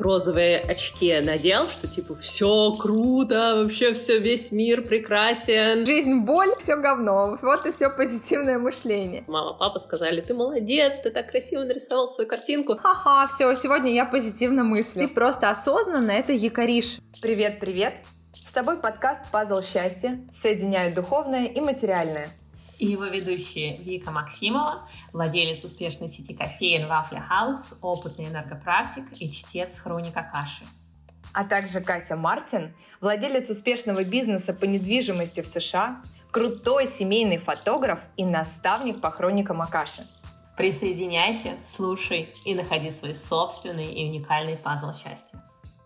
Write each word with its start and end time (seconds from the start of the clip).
розовые 0.00 0.58
очки 0.58 1.18
надел, 1.20 1.68
что 1.68 1.86
типа 1.86 2.14
все 2.14 2.72
круто, 2.72 3.62
вообще 3.62 3.92
все, 3.92 4.18
весь 4.18 4.52
мир 4.52 4.82
прекрасен. 4.82 5.86
Жизнь 5.86 6.20
боль, 6.20 6.50
все 6.58 6.76
говно. 6.76 7.38
Вот 7.42 7.66
и 7.66 7.72
все 7.72 7.90
позитивное 7.90 8.58
мышление. 8.58 9.24
Мама, 9.26 9.54
папа 9.54 9.78
сказали, 9.78 10.20
ты 10.20 10.34
молодец, 10.34 11.00
ты 11.02 11.10
так 11.10 11.30
красиво 11.30 11.62
нарисовал 11.62 12.08
свою 12.08 12.28
картинку. 12.28 12.76
Ха-ха, 12.76 13.26
все, 13.26 13.54
сегодня 13.54 13.92
я 13.92 14.04
позитивно 14.04 14.64
мыслю. 14.64 15.08
Ты 15.08 15.14
просто 15.14 15.50
осознанно 15.50 16.10
это 16.10 16.32
якоришь. 16.32 16.98
Привет, 17.20 17.60
привет. 17.60 17.94
С 18.44 18.52
тобой 18.52 18.76
подкаст 18.76 19.22
«Пазл 19.30 19.62
счастья» 19.62 20.18
соединяют 20.32 20.94
духовное 20.94 21.46
и 21.46 21.60
материальное 21.60 22.28
и 22.82 22.86
его 22.86 23.04
ведущие 23.04 23.76
Вика 23.76 24.10
Максимова, 24.10 24.88
владелец 25.12 25.62
успешной 25.62 26.08
сети 26.08 26.34
кофеин 26.34 26.82
Waffle 26.90 27.22
House, 27.30 27.76
опытный 27.80 28.26
энергопрактик 28.26 29.04
и 29.20 29.30
чтец 29.30 29.78
хроника 29.78 30.28
каши. 30.32 30.64
А 31.32 31.44
также 31.44 31.80
Катя 31.80 32.16
Мартин, 32.16 32.74
владелец 33.00 33.48
успешного 33.50 34.02
бизнеса 34.02 34.52
по 34.52 34.64
недвижимости 34.64 35.42
в 35.42 35.46
США, 35.46 36.02
крутой 36.32 36.88
семейный 36.88 37.38
фотограф 37.38 38.00
и 38.16 38.24
наставник 38.24 39.00
по 39.00 39.12
хроникам 39.12 39.62
Акаши. 39.62 40.04
Присоединяйся, 40.56 41.52
слушай 41.64 42.34
и 42.44 42.56
находи 42.56 42.90
свой 42.90 43.14
собственный 43.14 43.94
и 43.94 44.08
уникальный 44.08 44.56
пазл 44.56 44.92
счастья. 44.92 45.40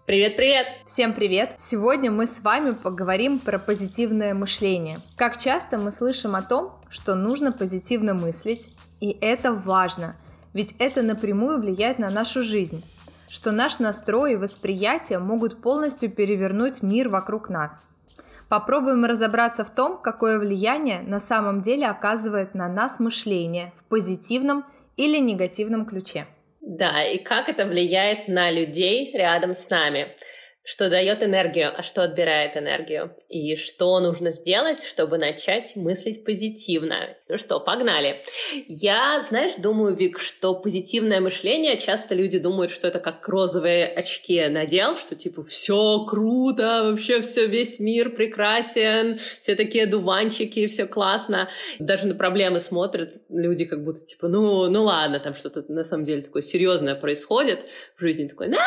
Привет-привет! 0.07 0.69
Всем 0.87 1.15
привет! 1.15 1.55
Сегодня 1.57 2.13
мы 2.13 2.29
с 2.29 2.41
вами 2.41 2.75
поговорим 2.75 3.41
про 3.41 3.59
позитивное 3.59 4.35
мышление. 4.35 5.01
Как 5.17 5.37
часто 5.37 5.79
мы 5.79 5.91
слышим 5.91 6.37
о 6.37 6.43
том, 6.43 6.75
что 6.89 7.17
нужно 7.17 7.51
позитивно 7.51 8.15
мыслить, 8.15 8.69
и 9.01 9.19
это 9.21 9.53
важно, 9.53 10.15
ведь 10.53 10.77
это 10.79 11.03
напрямую 11.03 11.61
влияет 11.61 11.99
на 11.99 12.09
нашу 12.09 12.45
жизнь, 12.45 12.85
что 13.29 13.51
наш 13.51 13.81
настрой 13.81 14.35
и 14.35 14.37
восприятие 14.37 15.19
могут 15.19 15.61
полностью 15.61 16.09
перевернуть 16.09 16.85
мир 16.85 17.09
вокруг 17.09 17.49
нас. 17.49 17.85
Попробуем 18.49 19.05
разобраться 19.07 19.65
в 19.65 19.71
том, 19.71 19.99
какое 20.01 20.39
влияние 20.39 21.01
на 21.01 21.19
самом 21.19 21.63
деле 21.63 21.89
оказывает 21.89 22.55
на 22.55 22.69
нас 22.69 23.01
мышление 23.01 23.73
в 23.77 23.83
позитивном 23.83 24.65
или 24.97 25.19
негативном 25.19 25.85
ключе. 25.85 26.29
Да, 26.67 27.05
и 27.05 27.19
как 27.19 27.49
это 27.49 27.65
влияет 27.65 28.27
на 28.27 28.51
людей 28.51 29.13
рядом 29.15 29.55
с 29.55 29.71
нами 29.71 30.09
что 30.67 30.91
дает 30.91 31.23
энергию, 31.23 31.73
а 31.75 31.85
что 31.85 32.03
отбирает 32.03 32.57
энергию, 32.57 33.15
и 33.29 33.55
что 33.55 34.01
нужно 34.01 34.33
сделать, 34.33 34.83
чтобы 34.83 35.17
начать 35.17 35.77
мыслить 35.77 36.25
позитивно. 36.25 37.17
Ну 37.29 37.39
что, 37.39 37.61
погнали. 37.61 38.25
Я, 38.67 39.25
знаешь, 39.29 39.53
думаю, 39.59 39.95
Вик, 39.95 40.19
что 40.19 40.55
позитивное 40.55 41.21
мышление, 41.21 41.79
часто 41.79 42.17
люди 42.17 42.41
думают, 42.41 42.73
что 42.73 42.89
это 42.89 42.99
как 42.99 43.27
розовые 43.29 43.87
очки 43.87 44.45
надел, 44.49 44.97
что 44.97 45.15
типа 45.15 45.45
все 45.45 46.05
круто, 46.05 46.83
вообще 46.91 47.21
все, 47.21 47.47
весь 47.47 47.79
мир 47.79 48.11
прекрасен, 48.11 49.17
все 49.17 49.55
такие 49.55 49.87
дуванчики, 49.87 50.67
все 50.67 50.87
классно. 50.87 51.49
Даже 51.79 52.09
на 52.09 52.17
проблемы 52.17 52.59
смотрят 52.59 53.15
люди 53.29 53.67
как 53.67 53.85
будто 53.85 54.05
типа, 54.05 54.27
ну, 54.27 54.69
ну 54.69 54.83
ладно, 54.83 55.21
там 55.21 55.35
что-то 55.35 55.65
на 55.69 55.85
самом 55.85 56.05
деле 56.05 56.23
такое 56.23 56.43
серьезное 56.43 56.97
происходит 56.97 57.65
в 57.97 58.01
жизни, 58.01 58.27
такой, 58.27 58.49
на, 58.49 58.59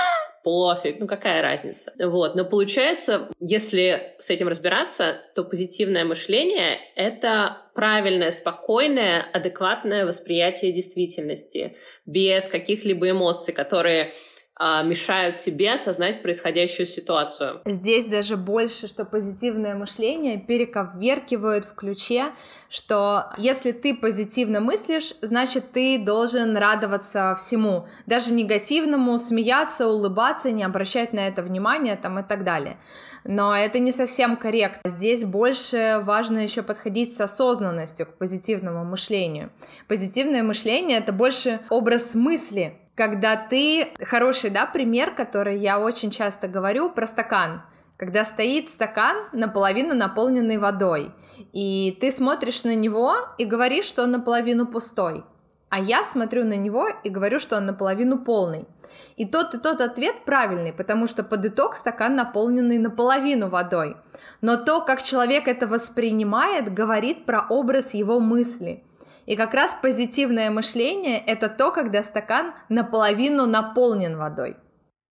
пофиг, 0.44 1.00
ну 1.00 1.08
какая 1.08 1.42
разница. 1.42 1.94
Вот, 2.00 2.36
но 2.36 2.46
получается, 2.46 3.30
если 3.40 4.16
с 4.20 4.30
этим 4.30 4.48
разбираться, 4.48 5.22
то 5.36 5.44
позитивное 5.44 6.06
мышление— 6.06 6.80
это 6.96 7.58
правильное, 7.76 8.32
спокойное, 8.32 9.26
адекватное 9.34 10.06
восприятие 10.06 10.72
действительности, 10.72 11.78
без 12.06 12.46
каких-либо 12.46 13.10
эмоций, 13.10 13.54
которые 13.54 14.14
мешают 14.60 15.40
тебе 15.40 15.74
осознать 15.74 16.22
происходящую 16.22 16.86
ситуацию. 16.86 17.62
Здесь 17.66 18.06
даже 18.06 18.36
больше, 18.36 18.88
что 18.88 19.06
позитивное 19.06 19.76
мышление 19.76 20.38
перековеркивают 20.38 21.66
в 21.66 21.76
ключе, 21.76 22.26
что 22.70 23.30
если 23.38 23.72
ты 23.72 23.96
позитивно 23.96 24.60
мыслишь, 24.60 25.14
значит 25.22 25.72
ты 25.72 25.98
должен 25.98 26.58
радоваться 26.58 27.36
всему, 27.38 27.88
даже 28.06 28.34
негативному, 28.34 29.18
смеяться, 29.18 29.88
улыбаться, 29.88 30.52
не 30.52 30.64
обращать 30.64 31.14
на 31.14 31.28
это 31.28 31.42
внимания 31.42 31.96
там 31.96 32.20
и 32.20 32.24
так 32.24 32.44
далее. 32.44 32.78
Но 33.24 33.56
это 33.56 33.80
не 33.80 33.92
совсем 33.92 34.36
корректно. 34.36 34.90
Здесь 34.90 35.24
больше 35.24 36.02
важно 36.04 36.40
еще 36.40 36.64
подходить 36.64 37.16
с 37.16 37.22
осознанностью 37.22 38.08
к 38.08 38.18
позитивному 38.18 38.84
мышлению. 38.84 39.52
Позитивное 39.88 40.44
мышление 40.44 40.98
это 40.98 41.14
больше 41.14 41.60
образ 41.70 42.16
мысли, 42.16 42.78
когда 43.00 43.38
ты... 43.38 43.88
Хороший, 44.02 44.50
да, 44.50 44.66
пример, 44.66 45.12
который 45.16 45.58
я 45.58 45.80
очень 45.80 46.12
часто 46.12 46.50
говорю 46.50 46.90
про 46.90 47.08
стакан 47.08 47.62
когда 47.96 48.24
стоит 48.24 48.70
стакан 48.70 49.18
наполовину 49.34 49.94
наполненный 49.94 50.58
водой, 50.58 51.12
и 51.52 51.98
ты 52.00 52.12
смотришь 52.12 52.64
на 52.64 52.74
него 52.74 53.14
и 53.38 53.44
говоришь, 53.44 53.84
что 53.84 54.04
он 54.04 54.12
наполовину 54.12 54.68
пустой, 54.68 55.26
а 55.68 55.82
я 55.82 56.06
смотрю 56.06 56.46
на 56.46 56.56
него 56.56 56.88
и 57.04 57.10
говорю, 57.10 57.40
что 57.40 57.58
он 57.58 57.66
наполовину 57.66 58.20
полный. 58.20 58.66
И 59.18 59.26
тот 59.26 59.54
и 59.54 59.58
тот 59.58 59.82
ответ 59.82 60.24
правильный, 60.24 60.72
потому 60.72 61.08
что 61.08 61.24
под 61.24 61.46
итог 61.46 61.76
стакан 61.76 62.16
наполненный 62.16 62.78
наполовину 62.78 63.50
водой. 63.50 63.98
Но 64.40 64.56
то, 64.56 64.80
как 64.80 65.04
человек 65.04 65.50
это 65.50 65.68
воспринимает, 65.68 66.74
говорит 66.74 67.26
про 67.26 67.46
образ 67.50 67.94
его 67.94 68.22
мысли. 68.22 68.82
И 69.30 69.36
как 69.36 69.54
раз 69.54 69.78
позитивное 69.80 70.50
мышление— 70.50 71.24
это 71.28 71.50
то, 71.50 71.72
когда 71.72 72.02
стакан 72.02 72.56
наполовину 72.68 73.46
наполнен 73.46 74.18
водой. 74.18 74.58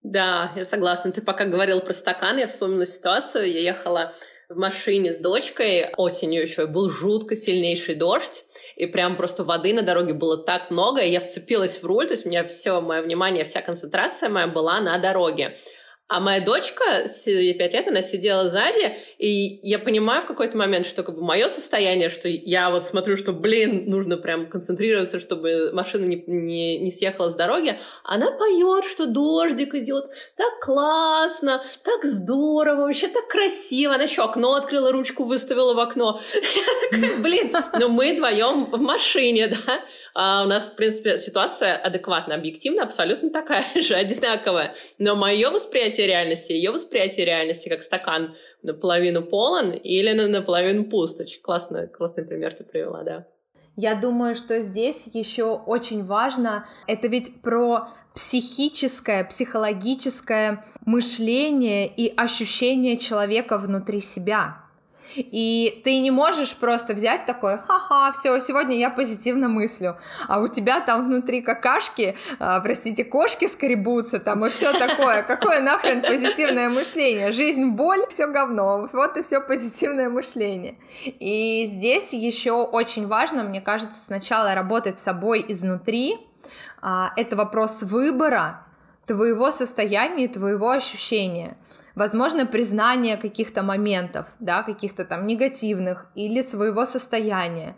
Да, 0.02 0.50
я 0.56 0.64
согласна. 0.64 1.12
Ты 1.12 1.22
пока 1.22 1.44
говорил 1.44 1.80
про 1.80 1.92
стакан, 1.92 2.36
я 2.36 2.48
вспомнила 2.48 2.84
ситуацию. 2.84 3.48
Я 3.48 3.60
ехала 3.60 4.12
в 4.48 4.56
машине 4.56 5.12
с 5.12 5.18
дочкой, 5.18 5.92
осенью 5.96 6.42
еще 6.42 6.66
был 6.66 6.90
жутко 6.90 7.36
сильнейший 7.36 7.94
дождь, 7.94 8.42
и 8.74 8.86
прям 8.86 9.14
просто 9.16 9.44
воды 9.44 9.72
на 9.72 9.82
дороге 9.82 10.14
было 10.14 10.36
так 10.36 10.72
много, 10.72 11.00
и 11.00 11.12
я 11.12 11.20
вцепилась 11.20 11.80
в 11.80 11.86
руль, 11.86 12.08
то 12.08 12.14
есть 12.14 12.26
у 12.26 12.28
меня 12.28 12.44
все 12.44 12.80
мое 12.80 13.02
внимание, 13.02 13.44
вся 13.44 13.60
концентрация 13.60 14.30
моя 14.30 14.48
была 14.48 14.80
на 14.80 14.98
дороге. 14.98 15.56
А 16.08 16.20
моя 16.20 16.40
дочка, 16.40 17.04
ей 17.26 17.52
пять 17.52 17.74
лет, 17.74 17.86
она 17.86 18.00
сидела 18.00 18.48
сзади, 18.48 18.96
и 19.18 19.60
я 19.62 19.78
понимаю 19.78 20.22
в 20.22 20.26
какой-то 20.26 20.56
момент, 20.56 20.86
что 20.86 21.02
как 21.02 21.14
бы 21.14 21.22
мое 21.22 21.50
состояние, 21.50 22.08
что 22.08 22.30
я 22.30 22.70
вот 22.70 22.86
смотрю, 22.86 23.14
что, 23.14 23.32
блин, 23.32 23.84
нужно 23.90 24.16
прям 24.16 24.48
концентрироваться, 24.48 25.20
чтобы 25.20 25.70
машина 25.74 26.06
не, 26.06 26.24
не, 26.26 26.78
не 26.78 26.90
съехала 26.90 27.28
с 27.28 27.34
дороги. 27.34 27.78
Она 28.04 28.30
поет, 28.30 28.86
что 28.86 29.06
дождик 29.06 29.74
идет, 29.74 30.06
так 30.34 30.60
классно, 30.60 31.62
так 31.84 32.02
здорово, 32.04 32.86
вообще 32.86 33.08
так 33.08 33.28
красиво. 33.28 33.94
Она 33.94 34.04
еще 34.04 34.22
окно 34.22 34.54
открыла, 34.54 34.92
ручку 34.92 35.24
выставила 35.24 35.74
в 35.74 35.78
окно. 35.78 36.18
Блин, 37.18 37.54
но 37.78 37.90
мы 37.90 38.14
вдвоем 38.14 38.64
в 38.64 38.80
машине, 38.80 39.48
да? 39.48 39.80
А 40.14 40.44
у 40.44 40.46
нас, 40.46 40.70
в 40.70 40.76
принципе, 40.76 41.16
ситуация 41.16 41.76
адекватно, 41.76 42.34
объективно, 42.34 42.82
абсолютно 42.82 43.30
такая 43.30 43.64
же, 43.80 43.94
одинаковая. 43.94 44.74
Но 44.98 45.16
мое 45.16 45.50
восприятие 45.50 46.06
реальности, 46.06 46.52
ее 46.52 46.70
восприятие 46.70 47.26
реальности, 47.26 47.68
как 47.68 47.82
стакан 47.82 48.36
наполовину 48.62 49.22
полон 49.22 49.72
или 49.72 50.12
наполовину 50.12 50.84
пуст. 50.84 51.20
Очень 51.20 51.40
классно, 51.40 51.86
классный 51.86 52.24
пример 52.24 52.54
ты 52.54 52.64
привела, 52.64 53.02
да. 53.02 53.26
Я 53.80 53.94
думаю, 53.94 54.34
что 54.34 54.60
здесь 54.60 55.06
еще 55.14 55.54
очень 55.54 56.04
важно, 56.04 56.66
это 56.88 57.06
ведь 57.06 57.40
про 57.42 57.86
психическое, 58.12 59.22
психологическое 59.22 60.64
мышление 60.84 61.86
и 61.86 62.12
ощущение 62.16 62.96
человека 62.96 63.56
внутри 63.56 64.00
себя. 64.00 64.67
И 65.16 65.80
ты 65.84 66.00
не 66.00 66.10
можешь 66.10 66.56
просто 66.56 66.94
взять 66.94 67.26
такой, 67.26 67.58
ха-ха, 67.58 68.12
все, 68.12 68.38
сегодня 68.40 68.76
я 68.76 68.90
позитивно 68.90 69.48
мыслю, 69.48 69.98
а 70.26 70.40
у 70.40 70.48
тебя 70.48 70.80
там 70.80 71.06
внутри 71.06 71.42
какашки, 71.42 72.16
а, 72.38 72.60
простите, 72.60 73.04
кошки 73.04 73.46
скребутся 73.46 74.18
там 74.18 74.44
и 74.44 74.50
все 74.50 74.72
такое. 74.72 75.22
Какое 75.22 75.60
нахрен 75.60 76.02
позитивное 76.02 76.68
мышление? 76.68 77.32
Жизнь 77.32 77.66
боль, 77.70 78.04
все 78.08 78.26
говно. 78.26 78.88
Вот 78.92 79.16
и 79.16 79.22
все 79.22 79.40
позитивное 79.40 80.08
мышление. 80.08 80.76
И 81.04 81.64
здесь 81.66 82.12
еще 82.12 82.52
очень 82.52 83.06
важно, 83.06 83.42
мне 83.42 83.60
кажется, 83.60 84.02
сначала 84.02 84.54
работать 84.54 84.98
с 84.98 85.02
собой 85.02 85.44
изнутри. 85.48 86.16
А, 86.80 87.12
это 87.16 87.36
вопрос 87.36 87.82
выбора 87.82 88.64
твоего 89.06 89.50
состояния, 89.50 90.28
твоего 90.28 90.70
ощущения 90.70 91.56
возможно, 91.98 92.46
признание 92.46 93.16
каких-то 93.16 93.62
моментов, 93.62 94.26
да, 94.38 94.62
каких-то 94.62 95.04
там 95.04 95.26
негативных 95.26 96.06
или 96.14 96.42
своего 96.42 96.86
состояния. 96.86 97.76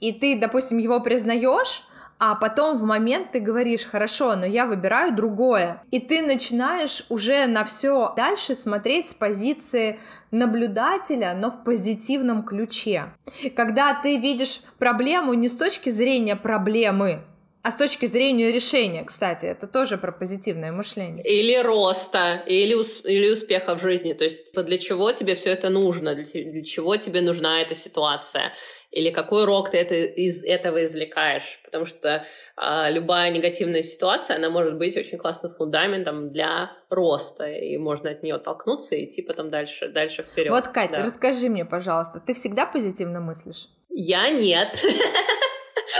И 0.00 0.12
ты, 0.12 0.38
допустим, 0.38 0.78
его 0.78 1.00
признаешь, 1.00 1.84
а 2.20 2.34
потом 2.34 2.76
в 2.76 2.82
момент 2.82 3.30
ты 3.30 3.38
говоришь, 3.38 3.84
хорошо, 3.84 4.34
но 4.34 4.44
я 4.44 4.66
выбираю 4.66 5.14
другое. 5.14 5.82
И 5.92 6.00
ты 6.00 6.22
начинаешь 6.22 7.04
уже 7.10 7.46
на 7.46 7.62
все 7.62 8.12
дальше 8.16 8.56
смотреть 8.56 9.10
с 9.10 9.14
позиции 9.14 10.00
наблюдателя, 10.32 11.34
но 11.34 11.50
в 11.50 11.62
позитивном 11.62 12.42
ключе. 12.42 13.12
Когда 13.54 13.94
ты 14.02 14.18
видишь 14.18 14.62
проблему 14.78 15.34
не 15.34 15.48
с 15.48 15.54
точки 15.54 15.90
зрения 15.90 16.34
проблемы, 16.34 17.22
А 17.68 17.70
с 17.70 17.76
точки 17.76 18.06
зрения 18.06 18.50
решения, 18.50 19.04
кстати, 19.04 19.44
это 19.44 19.66
тоже 19.66 19.98
про 19.98 20.10
позитивное 20.10 20.72
мышление. 20.72 21.22
Или 21.22 21.54
роста, 21.62 22.42
или, 22.46 22.72
ус- 22.72 23.04
или 23.04 23.30
успеха 23.30 23.74
в 23.74 23.82
жизни. 23.82 24.14
То 24.14 24.24
есть 24.24 24.54
для 24.54 24.78
чего 24.78 25.12
тебе 25.12 25.34
все 25.34 25.50
это 25.50 25.68
нужно, 25.68 26.14
для, 26.14 26.24
для 26.24 26.64
чего 26.64 26.96
тебе 26.96 27.20
нужна 27.20 27.60
эта 27.60 27.74
ситуация, 27.74 28.54
или 28.90 29.10
какой 29.10 29.42
урок 29.42 29.68
ты 29.68 29.76
это, 29.76 29.96
из 29.96 30.42
этого 30.44 30.82
извлекаешь. 30.82 31.60
Потому 31.62 31.84
что 31.84 32.24
а, 32.56 32.88
любая 32.88 33.30
негативная 33.30 33.82
ситуация, 33.82 34.36
она 34.36 34.48
может 34.48 34.78
быть 34.78 34.96
очень 34.96 35.18
классным 35.18 35.52
фундаментом 35.52 36.30
для 36.30 36.72
роста, 36.88 37.50
и 37.50 37.76
можно 37.76 38.08
от 38.08 38.22
нее 38.22 38.36
оттолкнуться 38.36 38.94
и 38.94 39.04
идти 39.04 39.20
потом 39.20 39.50
дальше, 39.50 39.90
дальше 39.90 40.22
вперед. 40.22 40.52
Вот, 40.52 40.68
Катя, 40.68 40.92
да. 40.92 41.04
расскажи 41.04 41.50
мне, 41.50 41.66
пожалуйста, 41.66 42.18
ты 42.18 42.32
всегда 42.32 42.64
позитивно 42.64 43.20
мыслишь? 43.20 43.68
Я 43.90 44.30
нет. 44.30 44.82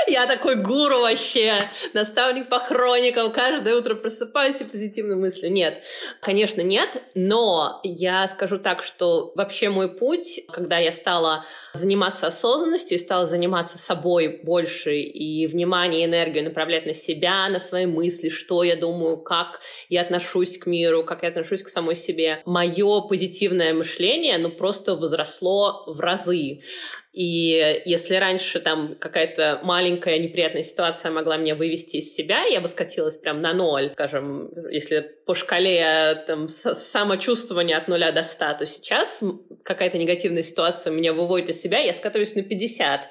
Я 0.07 0.27
такой 0.27 0.57
гуру 0.57 1.01
вообще, 1.01 1.63
наставник 1.93 2.49
по 2.49 2.59
хроникам, 2.59 3.33
каждое 3.33 3.77
утро 3.77 3.95
просыпаюсь 3.95 4.61
и 4.61 4.65
позитивно 4.65 5.17
мыслю. 5.17 5.51
Нет, 5.51 5.85
конечно, 6.21 6.61
нет, 6.61 7.03
но 7.15 7.81
я 7.83 8.27
скажу 8.29 8.59
так, 8.59 8.83
что 8.83 9.33
вообще 9.35 9.69
мой 9.69 9.89
путь, 9.89 10.41
когда 10.53 10.79
я 10.79 10.93
стала 10.93 11.45
заниматься 11.79 12.27
осознанностью 12.27 12.97
и 12.97 13.01
стала 13.01 13.25
заниматься 13.25 13.79
собой 13.79 14.41
больше 14.43 14.97
и 14.97 15.47
внимание 15.47 16.03
и 16.03 16.05
энергию 16.05 16.45
направлять 16.45 16.87
на 16.87 16.93
себя, 16.93 17.49
на 17.49 17.59
свои 17.59 17.87
мысли, 17.87 18.29
что 18.29 18.63
я 18.63 18.77
думаю, 18.77 19.19
как 19.19 19.61
я 19.89 20.03
отношусь 20.03 20.59
к 20.59 20.67
миру, 20.67 21.05
как 21.05 21.23
я 21.23 21.31
отношусь 21.31 21.63
к 21.63 21.69
самой 21.69 21.97
себе. 21.97 22.43
Мое 22.45 23.01
позитивное 23.03 23.73
мышление, 23.73 24.39
ну, 24.39 24.51
просто 24.51 24.95
возросло 24.95 25.85
в 25.87 26.01
разы. 26.01 26.61
И 27.13 27.83
если 27.85 28.15
раньше 28.17 28.61
там 28.61 28.97
какая-то 29.01 29.61
маленькая 29.65 30.19
неприятная 30.19 30.63
ситуация 30.63 31.11
могла 31.11 31.37
меня 31.37 31.57
вывести 31.57 31.97
из 31.97 32.15
себя, 32.15 32.45
я 32.45 32.61
бы 32.61 32.69
скатилась 32.69 33.17
прям 33.17 33.41
на 33.41 33.55
ноль, 33.55 33.91
скажем, 33.95 34.51
если 34.71 35.18
по 35.29 35.35
шкале 35.35 36.25
там 36.27 36.49
самочувствования 36.49 37.77
от 37.77 37.87
нуля 37.87 38.13
до 38.13 38.23
ста, 38.23 38.55
то 38.55 38.65
сейчас 38.65 39.23
какая-то 39.63 39.99
негативная 39.99 40.43
ситуация 40.43 40.91
меня 40.91 41.13
выводит 41.13 41.51
из 41.51 41.61
себя, 41.61 41.81
я 41.81 41.93
скатываюсь 41.93 42.35
на 42.35 42.43
50. 42.43 43.03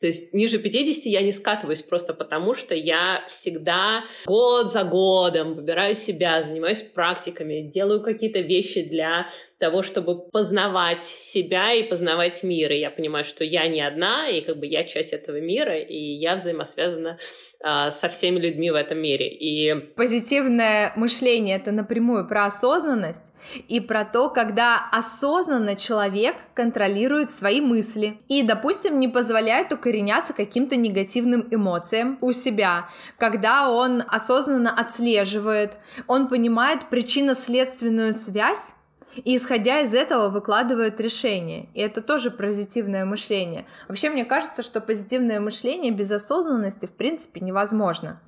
То 0.00 0.06
есть 0.06 0.34
ниже 0.34 0.58
50 0.58 1.06
я 1.06 1.22
не 1.22 1.32
скатываюсь 1.32 1.82
просто 1.82 2.14
потому, 2.14 2.54
что 2.54 2.74
я 2.74 3.24
всегда 3.28 4.04
год 4.26 4.70
за 4.70 4.84
годом 4.84 5.54
выбираю 5.54 5.94
себя, 5.94 6.42
занимаюсь 6.42 6.82
практиками, 6.82 7.62
делаю 7.62 8.02
какие-то 8.02 8.40
вещи 8.40 8.82
для 8.82 9.28
того, 9.58 9.82
чтобы 9.82 10.28
познавать 10.28 11.02
себя 11.02 11.72
и 11.72 11.82
познавать 11.82 12.42
мир. 12.42 12.72
И 12.72 12.78
я 12.78 12.90
понимаю, 12.90 13.24
что 13.24 13.44
я 13.44 13.66
не 13.68 13.80
одна, 13.80 14.28
и 14.28 14.40
как 14.42 14.58
бы 14.58 14.66
я 14.66 14.84
часть 14.84 15.12
этого 15.12 15.40
мира, 15.40 15.78
и 15.78 15.96
я 15.96 16.36
взаимосвязана 16.36 17.18
а, 17.62 17.90
со 17.90 18.08
всеми 18.08 18.38
людьми 18.38 18.70
в 18.70 18.74
этом 18.74 18.98
мире. 18.98 19.28
И 19.28 19.74
позитивное 19.96 20.92
мышление 20.96 21.56
это 21.56 21.72
напрямую 21.72 22.28
про 22.28 22.46
осознанность 22.46 23.32
и 23.68 23.80
про 23.80 24.04
то, 24.04 24.28
когда 24.28 24.88
осознанно 24.92 25.76
человек 25.76 26.36
контролирует 26.54 27.30
свои 27.30 27.60
мысли 27.60 28.18
и, 28.28 28.42
допустим, 28.42 29.00
не 29.00 29.08
позволяет 29.08 29.72
укореняться 29.86 30.32
каким-то 30.32 30.74
негативным 30.74 31.46
эмоциям 31.50 32.18
у 32.20 32.32
себя, 32.32 32.88
когда 33.18 33.70
он 33.70 34.02
осознанно 34.08 34.72
отслеживает, 34.76 35.78
он 36.08 36.28
понимает 36.28 36.90
причинно-следственную 36.90 38.12
связь 38.12 38.74
и 39.24 39.36
исходя 39.36 39.80
из 39.80 39.94
этого 39.94 40.28
выкладывают 40.28 41.00
решение. 41.00 41.68
И 41.72 41.80
это 41.80 42.02
тоже 42.02 42.32
позитивное 42.32 43.04
мышление. 43.04 43.64
Вообще, 43.88 44.10
мне 44.10 44.24
кажется, 44.24 44.62
что 44.62 44.80
позитивное 44.80 45.38
мышление 45.38 45.92
без 45.92 46.10
осознанности 46.10 46.86
в 46.86 46.92
принципе 46.92 47.40
невозможно. 47.40 48.20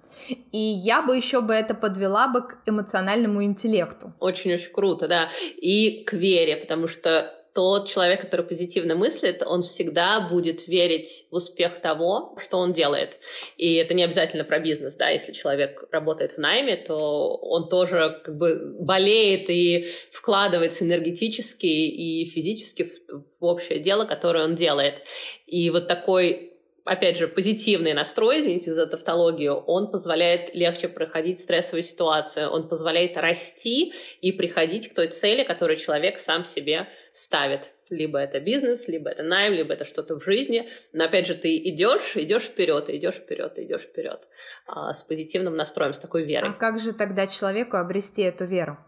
И 0.52 0.58
я 0.58 1.02
бы 1.02 1.16
еще 1.16 1.40
бы 1.40 1.54
это 1.54 1.74
подвела 1.74 2.28
бы 2.28 2.42
к 2.42 2.58
эмоциональному 2.66 3.42
интеллекту. 3.42 4.12
Очень-очень 4.20 4.72
круто, 4.72 5.08
да. 5.08 5.28
И 5.56 6.04
к 6.04 6.12
вере, 6.12 6.56
потому 6.56 6.88
что 6.88 7.34
тот 7.58 7.88
человек, 7.88 8.20
который 8.20 8.46
позитивно 8.46 8.94
мыслит, 8.94 9.42
он 9.44 9.62
всегда 9.62 10.20
будет 10.20 10.68
верить 10.68 11.26
в 11.32 11.34
успех 11.34 11.80
того, 11.80 12.36
что 12.38 12.58
он 12.58 12.72
делает. 12.72 13.18
И 13.56 13.74
это 13.74 13.94
не 13.94 14.04
обязательно 14.04 14.44
про 14.44 14.60
бизнес, 14.60 14.94
да, 14.94 15.08
если 15.08 15.32
человек 15.32 15.82
работает 15.90 16.34
в 16.34 16.38
найме, 16.38 16.76
то 16.76 17.34
он 17.34 17.68
тоже 17.68 18.20
как 18.24 18.36
бы 18.36 18.76
болеет 18.78 19.50
и 19.50 19.84
вкладывается 20.12 20.84
энергетически 20.84 21.66
и 21.66 22.26
физически 22.26 22.84
в, 22.84 23.40
в 23.40 23.44
общее 23.44 23.80
дело, 23.80 24.04
которое 24.04 24.44
он 24.44 24.54
делает. 24.54 25.02
И 25.48 25.68
вот 25.70 25.88
такой 25.88 26.54
опять 26.84 27.18
же, 27.18 27.26
позитивный 27.26 27.92
настрой, 27.92 28.40
извините 28.40 28.72
за 28.72 28.86
тавтологию, 28.86 29.56
он 29.56 29.90
позволяет 29.90 30.54
легче 30.54 30.88
проходить 30.88 31.40
стрессовую 31.40 31.82
ситуацию, 31.82 32.48
он 32.48 32.68
позволяет 32.68 33.16
расти 33.16 33.92
и 34.20 34.30
приходить 34.30 34.88
к 34.88 34.94
той 34.94 35.08
цели, 35.08 35.42
которую 35.42 35.76
человек 35.76 36.18
сам 36.18 36.44
себе 36.44 36.88
ставит. 37.18 37.72
Либо 37.90 38.18
это 38.18 38.38
бизнес, 38.38 38.86
либо 38.88 39.10
это 39.10 39.22
найм, 39.22 39.54
либо 39.54 39.72
это 39.72 39.84
что-то 39.84 40.18
в 40.18 40.24
жизни. 40.24 40.68
Но 40.92 41.04
опять 41.04 41.26
же, 41.26 41.34
ты 41.34 41.56
идешь, 41.56 42.16
идешь 42.16 42.42
вперед, 42.42 42.90
идешь 42.90 43.16
вперед, 43.16 43.58
идешь 43.58 43.82
вперед 43.82 44.20
а, 44.66 44.92
с 44.92 45.02
позитивным 45.04 45.56
настроем, 45.56 45.92
с 45.92 45.98
такой 45.98 46.24
верой. 46.24 46.50
А 46.50 46.52
как 46.52 46.78
же 46.78 46.92
тогда 46.92 47.26
человеку 47.26 47.76
обрести 47.76 48.22
эту 48.22 48.44
веру? 48.44 48.78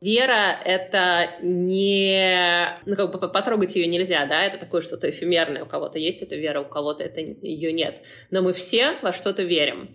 Вера— 0.00 0.58
это 0.64 1.28
не... 1.42 2.74
Ну, 2.86 2.96
как 2.96 3.12
бы 3.12 3.18
потрогать 3.30 3.76
ее 3.76 3.86
нельзя, 3.86 4.24
да, 4.24 4.42
это 4.42 4.56
такое 4.56 4.80
что-то 4.80 5.10
эфемерное. 5.10 5.64
У 5.64 5.66
кого-то 5.66 5.98
есть 5.98 6.22
эта 6.22 6.36
вера, 6.36 6.62
у 6.62 6.64
кого-то 6.64 7.04
это 7.04 7.20
ее 7.20 7.70
нет. 7.70 8.00
Но 8.30 8.40
мы 8.40 8.54
все 8.54 8.96
во 9.02 9.12
что-то 9.12 9.42
верим. 9.42 9.94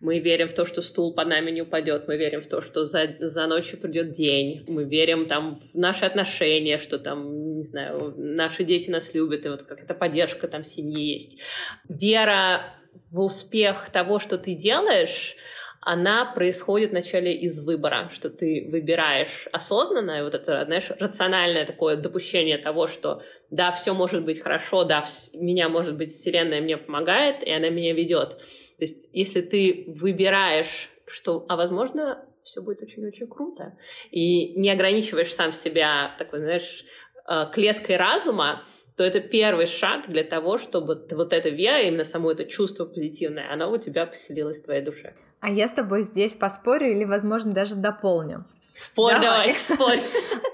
Мы 0.00 0.18
верим 0.18 0.48
в 0.48 0.54
то, 0.54 0.64
что 0.64 0.82
стул 0.82 1.14
под 1.14 1.28
нами 1.28 1.52
не 1.52 1.62
упадет. 1.62 2.08
Мы 2.08 2.16
верим 2.16 2.42
в 2.42 2.48
то, 2.48 2.62
что 2.62 2.84
за, 2.84 3.14
за 3.20 3.46
ночью 3.46 3.78
придет 3.78 4.10
день. 4.10 4.64
Мы 4.66 4.84
верим 4.84 5.26
там 5.26 5.60
в 5.72 5.78
наши 5.78 6.04
отношения, 6.04 6.78
что 6.78 6.98
там, 6.98 7.52
не 7.52 7.62
знаю, 7.62 8.12
наши 8.16 8.64
дети 8.64 8.90
нас 8.90 9.14
любят, 9.14 9.46
и 9.46 9.50
вот 9.50 9.62
какая-то 9.62 9.94
поддержка 9.94 10.48
там 10.48 10.64
семьи 10.64 11.12
есть. 11.12 11.40
Вера 11.88 12.74
в 13.12 13.20
успех 13.20 13.90
того, 13.92 14.18
что 14.18 14.36
ты 14.36 14.54
делаешь— 14.54 15.36
она 15.84 16.24
происходит 16.24 16.90
вначале 16.90 17.34
из 17.34 17.64
выбора, 17.64 18.10
что 18.12 18.30
ты 18.30 18.68
выбираешь 18.70 19.48
осознанно, 19.52 20.18
и 20.18 20.22
вот 20.22 20.34
это, 20.34 20.64
знаешь, 20.64 20.90
рациональное 20.98 21.66
такое 21.66 21.96
допущение 21.96 22.58
того, 22.58 22.86
что 22.86 23.22
да, 23.50 23.70
все 23.72 23.94
может 23.94 24.24
быть 24.24 24.40
хорошо, 24.40 24.84
да, 24.84 25.04
меня, 25.34 25.68
может 25.68 25.96
быть, 25.96 26.10
Вселенная 26.10 26.60
мне 26.60 26.76
помогает, 26.76 27.42
и 27.42 27.50
она 27.50 27.68
меня 27.68 27.92
ведет. 27.92 28.38
То 28.38 28.80
есть, 28.80 29.10
если 29.12 29.42
ты 29.42 29.84
выбираешь, 29.88 30.90
что, 31.06 31.44
а 31.48 31.56
возможно, 31.56 32.24
все 32.44 32.62
будет 32.62 32.82
очень-очень 32.82 33.28
круто, 33.28 33.76
и 34.10 34.58
не 34.58 34.70
ограничиваешь 34.70 35.34
сам 35.34 35.52
себя 35.52 36.14
такой, 36.18 36.40
знаешь, 36.40 36.84
э, 37.28 37.46
клеткой 37.52 37.96
разума, 37.96 38.64
то 38.96 39.02
это 39.02 39.20
первый 39.20 39.66
шаг 39.66 40.08
для 40.08 40.22
того, 40.22 40.58
чтобы 40.58 41.06
вот 41.10 41.32
эта 41.32 41.48
вера, 41.48 41.82
именно 41.82 42.04
само 42.04 42.30
это 42.30 42.44
чувство 42.44 42.84
позитивное, 42.84 43.52
оно 43.52 43.70
у 43.70 43.76
тебя 43.76 44.06
поселилось 44.06 44.60
в 44.60 44.64
твоей 44.64 44.82
душе. 44.82 45.14
А 45.40 45.50
я 45.50 45.68
с 45.68 45.72
тобой 45.72 46.02
здесь 46.02 46.34
поспорю 46.34 46.90
или, 46.90 47.04
возможно, 47.04 47.52
даже 47.52 47.74
дополню. 47.74 48.44
Спорь 48.72 49.14
давай, 49.14 49.48
давай 49.48 49.54
спорь. 49.54 50.00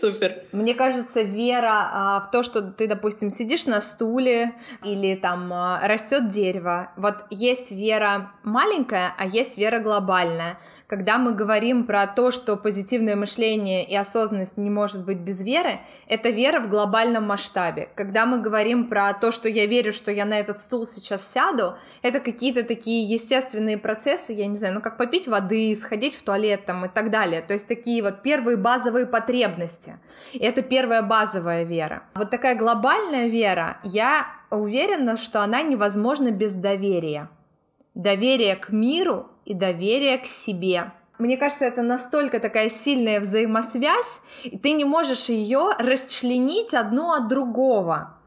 Супер. 0.00 0.42
Мне 0.52 0.74
кажется, 0.74 1.22
вера 1.22 1.90
а, 1.92 2.20
в 2.20 2.30
то, 2.30 2.42
что 2.42 2.62
ты, 2.62 2.86
допустим, 2.86 3.30
сидишь 3.30 3.66
на 3.66 3.80
стуле 3.80 4.54
или 4.84 5.14
там 5.14 5.52
а, 5.52 5.80
растет 5.86 6.28
дерево. 6.28 6.92
Вот 6.96 7.24
есть 7.30 7.72
вера 7.72 8.32
маленькая, 8.44 9.12
а 9.18 9.26
есть 9.26 9.58
вера 9.58 9.80
глобальная. 9.80 10.58
Когда 10.86 11.18
мы 11.18 11.32
говорим 11.32 11.84
про 11.84 12.06
то, 12.06 12.30
что 12.30 12.56
позитивное 12.56 13.16
мышление 13.16 13.84
и 13.84 13.94
осознанность 13.96 14.56
не 14.56 14.70
может 14.70 15.04
быть 15.04 15.18
без 15.18 15.42
веры, 15.42 15.80
это 16.06 16.30
вера 16.30 16.60
в 16.60 16.68
глобальном 16.68 17.24
масштабе. 17.24 17.88
Когда 17.94 18.26
мы 18.26 18.40
говорим 18.40 18.88
про 18.88 19.12
то, 19.14 19.32
что 19.32 19.48
я 19.48 19.66
верю, 19.66 19.92
что 19.92 20.10
я 20.10 20.24
на 20.24 20.38
этот 20.38 20.60
стул 20.60 20.86
сейчас 20.86 21.30
сяду, 21.30 21.76
это 22.02 22.20
какие-то 22.20 22.62
такие 22.62 23.04
естественные 23.04 23.78
процессы, 23.78 24.32
я 24.32 24.46
не 24.46 24.56
знаю, 24.56 24.74
ну 24.74 24.80
как 24.80 24.96
попить 24.96 25.28
воды, 25.28 25.74
сходить 25.76 26.14
в 26.14 26.22
туалет 26.22 26.64
там 26.66 26.84
и 26.84 26.88
так 26.88 27.10
далее. 27.10 27.42
То 27.42 27.54
есть 27.54 27.66
такие 27.66 28.02
вот 28.02 28.22
первые 28.22 28.56
базовые 28.56 29.06
потребности 29.06 29.87
потребности. 29.88 29.98
И 30.32 30.38
это 30.38 30.62
первая 30.62 31.02
базовая 31.02 31.64
вера. 31.64 32.02
Вот 32.14 32.30
такая 32.30 32.56
глобальная 32.56 33.28
вера, 33.28 33.78
я 33.82 34.26
уверена, 34.50 35.16
что 35.16 35.42
она 35.42 35.62
невозможна 35.62 36.30
без 36.30 36.54
доверия. 36.54 37.28
Доверие 37.94 38.56
к 38.56 38.70
миру 38.70 39.26
и 39.44 39.54
доверие 39.54 40.18
к 40.18 40.26
себе. 40.26 40.92
Мне 41.18 41.36
кажется, 41.36 41.64
это 41.64 41.82
настолько 41.82 42.38
такая 42.38 42.68
сильная 42.68 43.20
взаимосвязь, 43.20 44.20
и 44.44 44.56
ты 44.56 44.72
не 44.72 44.84
можешь 44.84 45.28
ее 45.28 45.70
расчленить 45.78 46.74
одно 46.74 47.12
от 47.14 47.28
другого 47.28 48.17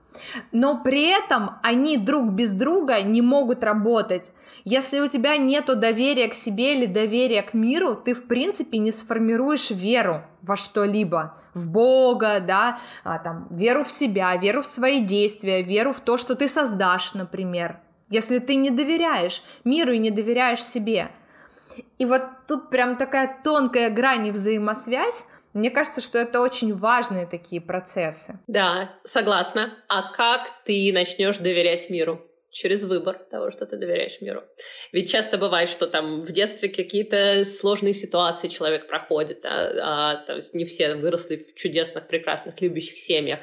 но 0.52 0.82
при 0.84 1.08
этом 1.08 1.52
они 1.64 1.98
друг 1.98 2.32
без 2.32 2.54
друга 2.54 3.02
не 3.02 3.22
могут 3.22 3.64
работать. 3.64 4.34
Если 4.66 5.00
у 5.00 5.08
тебя 5.08 5.38
нет 5.38 5.66
доверия 5.80 6.28
к 6.28 6.34
себе 6.34 6.76
или 6.76 6.86
доверия 6.86 7.42
к 7.42 7.54
миру, 7.54 7.96
ты 7.96 8.14
в 8.14 8.28
принципе 8.28 8.78
не 8.78 8.92
сформируешь 8.92 9.72
веру 9.72 10.24
во 10.42 10.56
что-либо, 10.56 11.38
в 11.54 11.70
Бога, 11.70 12.40
да, 12.40 12.80
а, 13.04 13.20
там, 13.20 13.48
веру 13.52 13.84
в 13.84 13.92
себя, 13.92 14.36
веру 14.36 14.62
в 14.62 14.66
свои 14.66 15.02
действия, 15.02 15.62
веру 15.62 15.94
в 15.94 16.00
то, 16.00 16.18
что 16.18 16.36
ты 16.36 16.48
создашь, 16.48 17.14
например. 17.14 17.80
если 18.10 18.40
ты 18.40 18.56
не 18.56 18.72
доверяешь 18.72 19.42
миру 19.64 19.94
и 19.94 19.98
не 19.98 20.12
доверяешь 20.12 20.62
себе. 20.62 21.12
И 21.98 22.06
вот 22.06 22.24
тут 22.46 22.70
прям 22.70 22.98
такая 22.98 23.40
тонкая 23.42 23.90
грань 23.90 24.28
и 24.28 24.32
взаимосвязь, 24.32 25.26
мне 25.54 25.70
кажется, 25.70 26.02
что 26.02 26.18
это 26.18 26.42
очень 26.42 26.74
важные 26.74 27.26
такие 27.26 27.62
процессы. 27.62 28.40
Да, 28.48 28.96
согласна. 29.04 29.74
А 29.88 30.12
как 30.14 30.64
ты 30.66 30.92
начнешь 30.94 31.38
доверять 31.38 31.90
миру? 31.90 32.22
через 32.52 32.84
выбор 32.84 33.18
того, 33.18 33.50
что 33.50 33.66
ты 33.66 33.78
доверяешь 33.78 34.20
миру. 34.20 34.44
Ведь 34.92 35.10
часто 35.10 35.38
бывает, 35.38 35.70
что 35.70 35.88
там 35.88 36.22
в 36.22 36.32
детстве 36.34 36.68
какие-то 36.68 37.46
сложные 37.46 37.94
ситуации 37.94 38.50
человек 38.50 38.88
проходит, 38.88 39.46
а, 39.46 39.72
а, 39.82 40.26
то 40.26 40.36
есть 40.36 40.54
не 40.54 40.66
все 40.66 40.96
выросли 40.96 41.38
в 41.38 41.56
чудесных, 41.56 42.08
прекрасных, 42.08 42.60
любящих 42.60 42.98
семьях. 43.00 43.40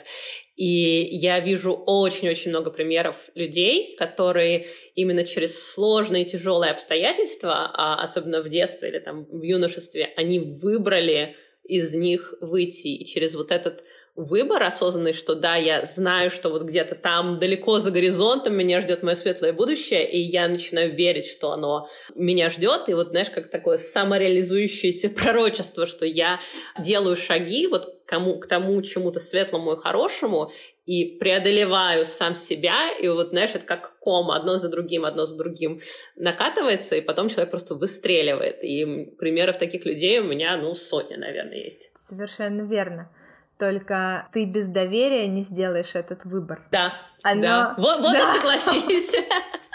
И 0.56 1.04
я 1.16 1.40
вижу 1.40 1.72
очень-очень 1.72 2.50
много 2.50 2.70
примеров 2.70 3.30
людей, 3.34 3.96
которые 3.96 4.66
именно 4.94 5.24
через 5.24 5.72
сложные, 5.72 6.26
тяжелые 6.26 6.72
обстоятельства, 6.72 7.70
а 7.72 8.02
особенно 8.02 8.42
в 8.42 8.48
детстве 8.50 8.90
или 8.90 8.98
там 8.98 9.24
в 9.24 9.42
юношестве, 9.42 10.12
они 10.16 10.38
выбрали 10.40 11.36
из 11.68 11.94
них 11.94 12.34
выйти. 12.40 12.88
И 12.88 13.04
через 13.04 13.34
вот 13.34 13.52
этот 13.52 13.84
выбор 14.18 14.64
осознанный, 14.64 15.12
что 15.12 15.36
да, 15.36 15.54
я 15.54 15.84
знаю, 15.84 16.30
что 16.30 16.48
вот 16.48 16.62
где-то 16.62 16.96
там 16.96 17.38
далеко 17.38 17.78
за 17.78 17.92
горизонтом 17.92 18.56
меня 18.56 18.80
ждет 18.80 19.04
мое 19.04 19.14
светлое 19.14 19.52
будущее, 19.52 20.10
и 20.10 20.18
я 20.18 20.48
начинаю 20.48 20.92
верить, 20.92 21.26
что 21.26 21.52
оно 21.52 21.88
меня 22.16 22.50
ждет, 22.50 22.88
и 22.88 22.94
вот, 22.94 23.10
знаешь, 23.10 23.30
как 23.30 23.48
такое 23.48 23.76
самореализующееся 23.76 25.10
пророчество, 25.16 25.86
что 25.86 26.04
я 26.04 26.40
делаю 26.80 27.14
шаги 27.14 27.68
вот 27.68 27.94
кому, 28.06 28.38
к 28.40 28.48
тому 28.48 28.82
чему-то 28.82 29.20
светлому 29.20 29.74
и 29.74 29.80
хорошему, 29.80 30.50
и 30.88 31.18
преодолеваю 31.18 32.06
сам 32.06 32.34
себя, 32.34 32.90
и 32.98 33.08
вот, 33.08 33.28
знаешь, 33.28 33.50
это 33.54 33.66
как 33.66 33.98
ком, 33.98 34.30
одно 34.30 34.56
за 34.56 34.70
другим, 34.70 35.04
одно 35.04 35.26
за 35.26 35.36
другим 35.36 35.80
накатывается, 36.16 36.96
и 36.96 37.02
потом 37.02 37.28
человек 37.28 37.50
просто 37.50 37.74
выстреливает. 37.74 38.64
И 38.64 39.04
примеров 39.18 39.58
таких 39.58 39.84
людей 39.84 40.18
у 40.18 40.24
меня, 40.24 40.56
ну, 40.56 40.74
сотня, 40.74 41.18
наверное, 41.18 41.58
есть. 41.58 41.90
Совершенно 41.94 42.62
верно. 42.62 43.12
Только 43.58 44.30
ты 44.32 44.46
без 44.46 44.66
доверия 44.68 45.26
не 45.26 45.42
сделаешь 45.42 45.94
этот 45.94 46.24
выбор. 46.24 46.62
Да. 46.72 46.94
Оно... 47.22 47.42
Да. 47.42 47.74
Вот, 47.76 48.00
вот 48.00 48.12
да. 48.14 48.22
и 48.22 48.26
согласись. 48.38 49.14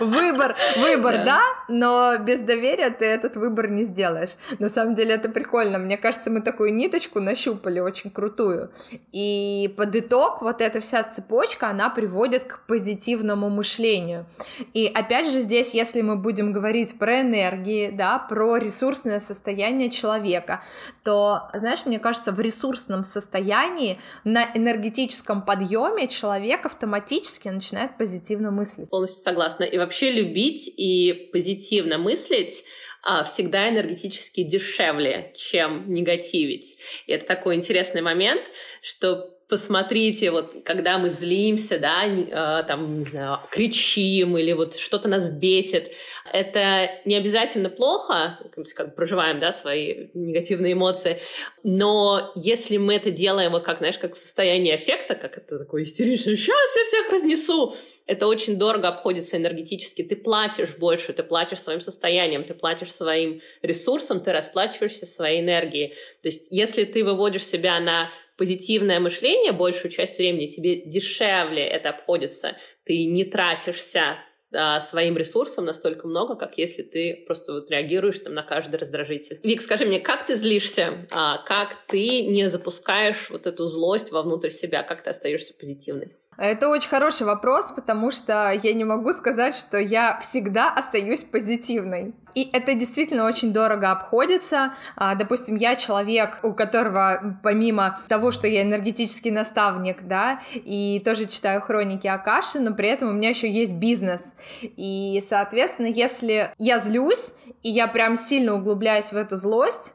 Выбор, 0.00 0.54
выбор, 0.76 1.18
да. 1.18 1.24
да, 1.24 1.40
но 1.68 2.18
без 2.18 2.42
доверия 2.42 2.90
ты 2.90 3.04
этот 3.06 3.36
выбор 3.36 3.70
не 3.70 3.84
сделаешь. 3.84 4.30
На 4.58 4.68
самом 4.68 4.94
деле 4.94 5.14
это 5.14 5.28
прикольно. 5.28 5.78
Мне 5.78 5.96
кажется, 5.96 6.30
мы 6.30 6.40
такую 6.40 6.74
ниточку 6.74 7.20
нащупали 7.20 7.80
очень 7.80 8.10
крутую. 8.10 8.70
И 9.12 9.74
под 9.76 9.96
итог 9.96 10.42
вот 10.42 10.60
эта 10.60 10.80
вся 10.80 11.02
цепочка, 11.02 11.68
она 11.68 11.90
приводит 11.90 12.44
к 12.44 12.60
позитивному 12.66 13.48
мышлению. 13.48 14.26
И 14.74 14.86
опять 14.86 15.30
же 15.30 15.40
здесь, 15.40 15.74
если 15.74 16.02
мы 16.02 16.16
будем 16.16 16.52
говорить 16.52 16.98
про 16.98 17.22
энергии, 17.22 17.90
да, 17.90 18.18
про 18.18 18.56
ресурсное 18.56 19.20
состояние 19.20 19.90
человека, 19.90 20.62
то, 21.02 21.48
знаешь, 21.54 21.86
мне 21.86 21.98
кажется, 21.98 22.32
в 22.32 22.40
ресурсном 22.40 23.04
состоянии 23.04 23.98
на 24.24 24.44
энергетическом 24.54 25.42
подъеме 25.42 26.08
человек 26.08 26.66
автоматически 26.66 27.48
начинает 27.48 27.96
позитивно 27.96 28.50
мыслить. 28.50 28.90
Полностью 28.90 29.22
согласна. 29.22 29.47
И 29.64 29.78
вообще 29.78 30.10
любить 30.10 30.70
и 30.76 31.30
позитивно 31.32 31.98
мыслить 31.98 32.64
а, 33.02 33.24
всегда 33.24 33.68
энергетически 33.68 34.42
дешевле, 34.42 35.32
чем 35.36 35.92
негативить. 35.92 36.76
И 37.06 37.12
это 37.12 37.26
такой 37.26 37.54
интересный 37.54 38.02
момент, 38.02 38.42
что 38.82 39.37
посмотрите, 39.48 40.30
вот 40.30 40.52
когда 40.64 40.98
мы 40.98 41.08
злимся, 41.08 41.78
да, 41.78 42.04
э, 42.06 42.64
там, 42.64 42.98
не 42.98 43.04
знаю, 43.04 43.38
кричим 43.50 44.36
или 44.36 44.52
вот 44.52 44.76
что-то 44.76 45.08
нас 45.08 45.30
бесит, 45.30 45.92
это 46.30 46.90
не 47.06 47.16
обязательно 47.16 47.70
плохо, 47.70 48.38
как 48.76 48.94
проживаем, 48.94 49.40
да, 49.40 49.52
свои 49.52 50.08
негативные 50.12 50.74
эмоции, 50.74 51.18
но 51.62 52.30
если 52.34 52.76
мы 52.76 52.94
это 52.96 53.10
делаем 53.10 53.52
вот 53.52 53.62
как, 53.62 53.78
знаешь, 53.78 53.96
как 53.96 54.14
в 54.14 54.18
состоянии 54.18 54.76
эффекта, 54.76 55.14
как 55.14 55.38
это 55.38 55.58
такое 55.58 55.84
истеричное, 55.84 56.36
сейчас 56.36 56.76
я 56.76 56.84
всех 56.84 57.10
разнесу, 57.10 57.74
это 58.06 58.26
очень 58.26 58.58
дорого 58.58 58.88
обходится 58.88 59.38
энергетически, 59.38 60.02
ты 60.02 60.14
платишь 60.14 60.76
больше, 60.76 61.14
ты 61.14 61.22
платишь 61.22 61.60
своим 61.60 61.80
состоянием, 61.80 62.44
ты 62.44 62.52
платишь 62.52 62.92
своим 62.92 63.40
ресурсом, 63.62 64.20
ты 64.20 64.32
расплачиваешься 64.32 65.06
своей 65.06 65.40
энергией. 65.40 65.94
То 66.22 66.28
есть 66.28 66.48
если 66.50 66.84
ты 66.84 67.04
выводишь 67.04 67.44
себя 67.44 67.80
на 67.80 68.10
позитивное 68.38 69.00
мышление 69.00 69.52
большую 69.52 69.90
часть 69.90 70.16
времени, 70.16 70.46
тебе 70.46 70.82
дешевле 70.82 71.66
это 71.66 71.90
обходится, 71.90 72.56
ты 72.84 73.04
не 73.04 73.24
тратишься 73.24 74.18
а, 74.50 74.80
своим 74.80 75.18
ресурсом 75.18 75.66
настолько 75.66 76.06
много, 76.06 76.34
как 76.36 76.56
если 76.56 76.82
ты 76.82 77.24
просто 77.26 77.52
вот 77.52 77.70
реагируешь 77.70 78.20
там 78.20 78.32
на 78.32 78.42
каждый 78.42 78.76
раздражитель. 78.76 79.40
Вик, 79.42 79.60
скажи 79.60 79.84
мне, 79.84 80.00
как 80.00 80.24
ты 80.24 80.36
злишься? 80.36 81.06
А, 81.10 81.38
как 81.44 81.76
ты 81.88 82.22
не 82.22 82.48
запускаешь 82.48 83.28
вот 83.28 83.46
эту 83.46 83.66
злость 83.66 84.10
вовнутрь 84.10 84.50
себя? 84.50 84.82
Как 84.82 85.02
ты 85.02 85.10
остаешься 85.10 85.52
позитивной? 85.52 86.12
Это 86.38 86.68
очень 86.68 86.88
хороший 86.88 87.26
вопрос, 87.26 87.72
потому 87.74 88.12
что 88.12 88.52
я 88.62 88.72
не 88.72 88.84
могу 88.84 89.12
сказать, 89.12 89.56
что 89.56 89.76
я 89.76 90.20
всегда 90.20 90.72
остаюсь 90.72 91.24
позитивной. 91.24 92.14
И 92.36 92.48
это 92.52 92.74
действительно 92.74 93.24
очень 93.24 93.52
дорого 93.52 93.90
обходится. 93.90 94.72
А, 94.94 95.16
допустим, 95.16 95.56
я 95.56 95.74
человек, 95.74 96.38
у 96.44 96.52
которого 96.52 97.36
помимо 97.42 97.98
того, 98.06 98.30
что 98.30 98.46
я 98.46 98.62
энергетический 98.62 99.32
наставник, 99.32 100.02
да, 100.06 100.40
и 100.54 101.02
тоже 101.04 101.26
читаю 101.26 101.60
хроники 101.60 102.06
Акаши, 102.06 102.60
но 102.60 102.72
при 102.72 102.88
этом 102.88 103.08
у 103.08 103.12
меня 103.12 103.30
еще 103.30 103.50
есть 103.50 103.74
бизнес. 103.74 104.34
И, 104.62 105.20
соответственно, 105.28 105.88
если 105.88 106.52
я 106.56 106.78
злюсь, 106.78 107.34
и 107.64 107.70
я 107.70 107.88
прям 107.88 108.14
сильно 108.14 108.54
углубляюсь 108.54 109.10
в 109.10 109.16
эту 109.16 109.36
злость, 109.36 109.94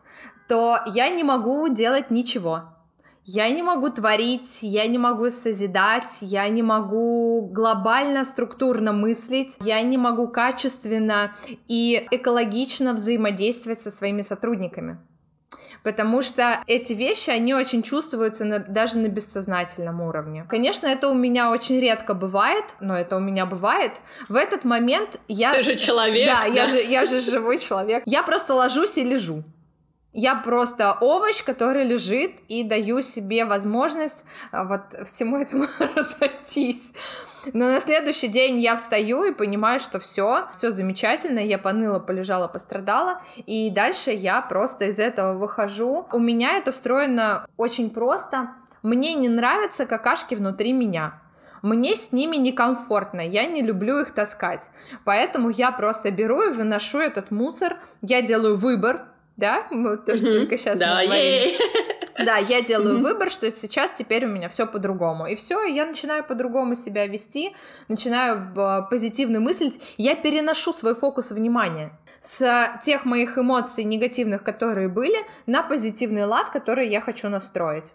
то 0.50 0.80
я 0.88 1.08
не 1.08 1.24
могу 1.24 1.70
делать 1.70 2.12
ничего. 2.12 2.73
Я 3.25 3.50
не 3.50 3.63
могу 3.63 3.89
творить, 3.89 4.60
я 4.62 4.86
не 4.88 4.98
могу 4.98 5.30
созидать, 5.30 6.18
я 6.20 6.48
не 6.50 6.62
могу 6.62 7.48
глобально, 7.51 8.25
структурно 8.25 8.92
мыслить, 8.92 9.58
я 9.62 9.82
не 9.82 9.98
могу 9.98 10.27
качественно 10.27 11.32
и 11.70 12.06
экологично 12.12 12.94
взаимодействовать 12.94 13.80
со 13.80 13.92
своими 13.92 14.24
сотрудниками. 14.24 14.98
Потому 15.84 16.22
что 16.22 16.63
эти 16.68 16.94
вещи, 16.94 17.30
они 17.30 17.53
очень 17.53 17.84
чувствуются 17.84 18.46
на, 18.46 18.60
даже 18.60 19.00
на 19.00 19.08
бессознательном 19.08 20.01
уровне. 20.01 20.46
Конечно, 20.50 20.88
это 20.88 21.10
у 21.10 21.13
меня 21.13 21.51
очень 21.51 21.80
редко 21.80 22.13
бывает, 22.13 22.63
но 22.80 22.98
это 22.98 23.18
у 23.18 23.20
меня 23.20 23.46
бывает. 23.46 23.94
В 24.30 24.36
этот 24.36 24.63
момент 24.63 25.20
я... 25.27 25.53
Ты 25.53 25.63
же 25.63 25.75
человек. 25.75 26.27
Да, 26.27 26.42
да? 26.42 26.46
Я, 26.46 26.68
же, 26.68 26.82
я 26.82 27.06
же 27.06 27.20
живой 27.20 27.58
человек. 27.58 28.03
Я 28.06 28.24
просто 28.24 28.53
ложусь 28.53 28.98
и 28.98 29.03
лежу. 29.03 29.44
Я 30.13 30.36
просто 30.36 30.96
овощ, 31.01 31.43
который 31.43 31.86
лежит, 31.86 32.34
и 32.48 32.63
даю 32.63 33.01
себе 33.01 33.46
возможность 33.46 34.25
а, 34.51 34.63
вот 34.63 34.93
всему 35.08 35.38
этому 35.38 35.65
разойтись. 35.96 36.93
Но 37.51 37.65
на 37.65 37.79
следующий 37.79 38.27
день 38.27 38.60
я 38.60 38.77
встаю 38.77 39.24
и 39.24 39.34
понимаю, 39.34 39.79
что 39.79 40.00
все, 40.00 40.48
все 40.53 40.72
замечательно, 40.72 41.39
я 41.39 41.58
поныла, 41.58 42.00
полежала, 42.00 42.48
пострадала, 42.48 43.22
и 43.48 43.70
дальше 43.70 44.12
я 44.12 44.41
просто 44.41 44.86
из 44.86 45.00
этого 45.00 45.34
выхожу. 45.34 46.08
У 46.13 46.20
меня 46.20 46.58
это 46.58 46.72
встроено 46.72 47.46
очень 47.58 47.89
просто. 47.89 48.51
Мне 48.84 49.15
не 49.15 49.29
нравятся 49.29 49.86
какашки 49.86 50.36
внутри 50.36 50.74
меня. 50.74 51.20
Мне 51.63 51.96
с 51.96 52.12
ними 52.12 52.36
некомфортно, 52.36 53.22
я 53.22 53.46
не 53.46 53.62
люблю 53.62 54.01
их 54.01 54.12
таскать. 54.12 54.70
Поэтому 55.05 55.50
я 55.50 55.72
просто 55.72 56.12
беру 56.12 56.43
и 56.43 56.51
выношу 56.51 57.00
этот 57.00 57.32
мусор, 57.32 57.77
я 58.01 58.22
делаю 58.22 58.58
выбор, 58.58 59.05
да, 59.38 59.68
мы 59.72 59.98
тоже 59.98 60.28
mm-hmm. 60.28 60.40
только 60.40 60.58
сейчас 60.58 60.80
да, 60.80 61.04
говорим. 61.04 61.50
Да, 62.20 62.38
я 62.38 62.62
делаю 62.62 63.00
mm-hmm. 63.00 63.02
выбор, 63.02 63.32
что 63.32 63.50
сейчас 63.50 63.92
теперь 63.92 64.25
у 64.25 64.30
меня 64.30 64.48
все 64.48 64.68
по-другому. 64.68 65.25
И 65.25 65.36
все, 65.36 65.66
я 65.66 65.84
начинаю 65.84 66.24
по-другому 66.24 66.75
себя 66.75 67.08
вести, 67.08 67.56
начинаю 67.88 68.54
позитивно 68.88 69.40
мыслить. 69.40 69.82
Я 69.98 70.16
переношу 70.16 70.74
свой 70.74 70.94
фокус 70.94 71.32
внимания 71.32 72.00
с 72.20 72.80
тех 72.84 73.06
моих 73.06 73.40
эмоций 73.40 73.84
негативных, 73.84 74.44
которые 74.44 74.90
были, 74.90 75.18
на 75.48 75.63
позитивный 75.63 76.25
лад, 76.25 76.52
который 76.52 76.88
я 76.88 77.02
хочу 77.02 77.30
настроить. 77.30 77.94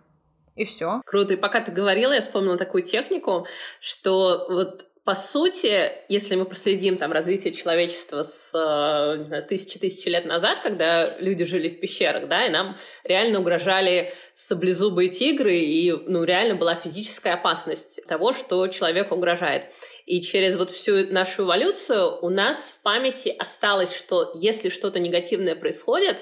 И 0.56 0.64
все. 0.64 1.00
Круто. 1.06 1.34
И 1.34 1.36
пока 1.36 1.60
ты 1.60 1.70
говорила, 1.70 2.12
я 2.12 2.20
вспомнила 2.20 2.56
такую 2.56 2.82
технику, 2.82 3.46
что 3.80 4.46
вот 4.50 4.87
по 5.08 5.14
сути, 5.14 5.90
если 6.10 6.34
мы 6.36 6.44
проследим 6.44 6.98
там 6.98 7.12
развитие 7.12 7.54
человечества 7.54 8.24
с 8.24 8.52
э, 8.54 9.40
тысячи-тысячи 9.48 10.06
лет 10.06 10.26
назад, 10.26 10.60
когда 10.62 11.16
люди 11.16 11.46
жили 11.46 11.70
в 11.70 11.80
пещерах, 11.80 12.28
да, 12.28 12.44
и 12.44 12.50
нам 12.50 12.76
реально 13.04 13.40
угрожали 13.40 14.12
саблезубые 14.34 15.08
тигры, 15.08 15.56
и, 15.56 15.92
ну, 15.92 16.24
реально 16.24 16.56
была 16.56 16.74
физическая 16.74 17.32
опасность 17.32 18.06
того, 18.06 18.34
что 18.34 18.68
человеку 18.68 19.14
угрожает. 19.14 19.72
И 20.04 20.20
через 20.20 20.58
вот 20.58 20.68
всю 20.68 21.10
нашу 21.10 21.44
эволюцию 21.44 22.18
у 22.20 22.28
нас 22.28 22.58
в 22.78 22.82
памяти 22.82 23.34
осталось, 23.38 23.96
что 23.96 24.32
если 24.34 24.68
что-то 24.68 25.00
негативное 25.00 25.56
происходит, 25.56 26.18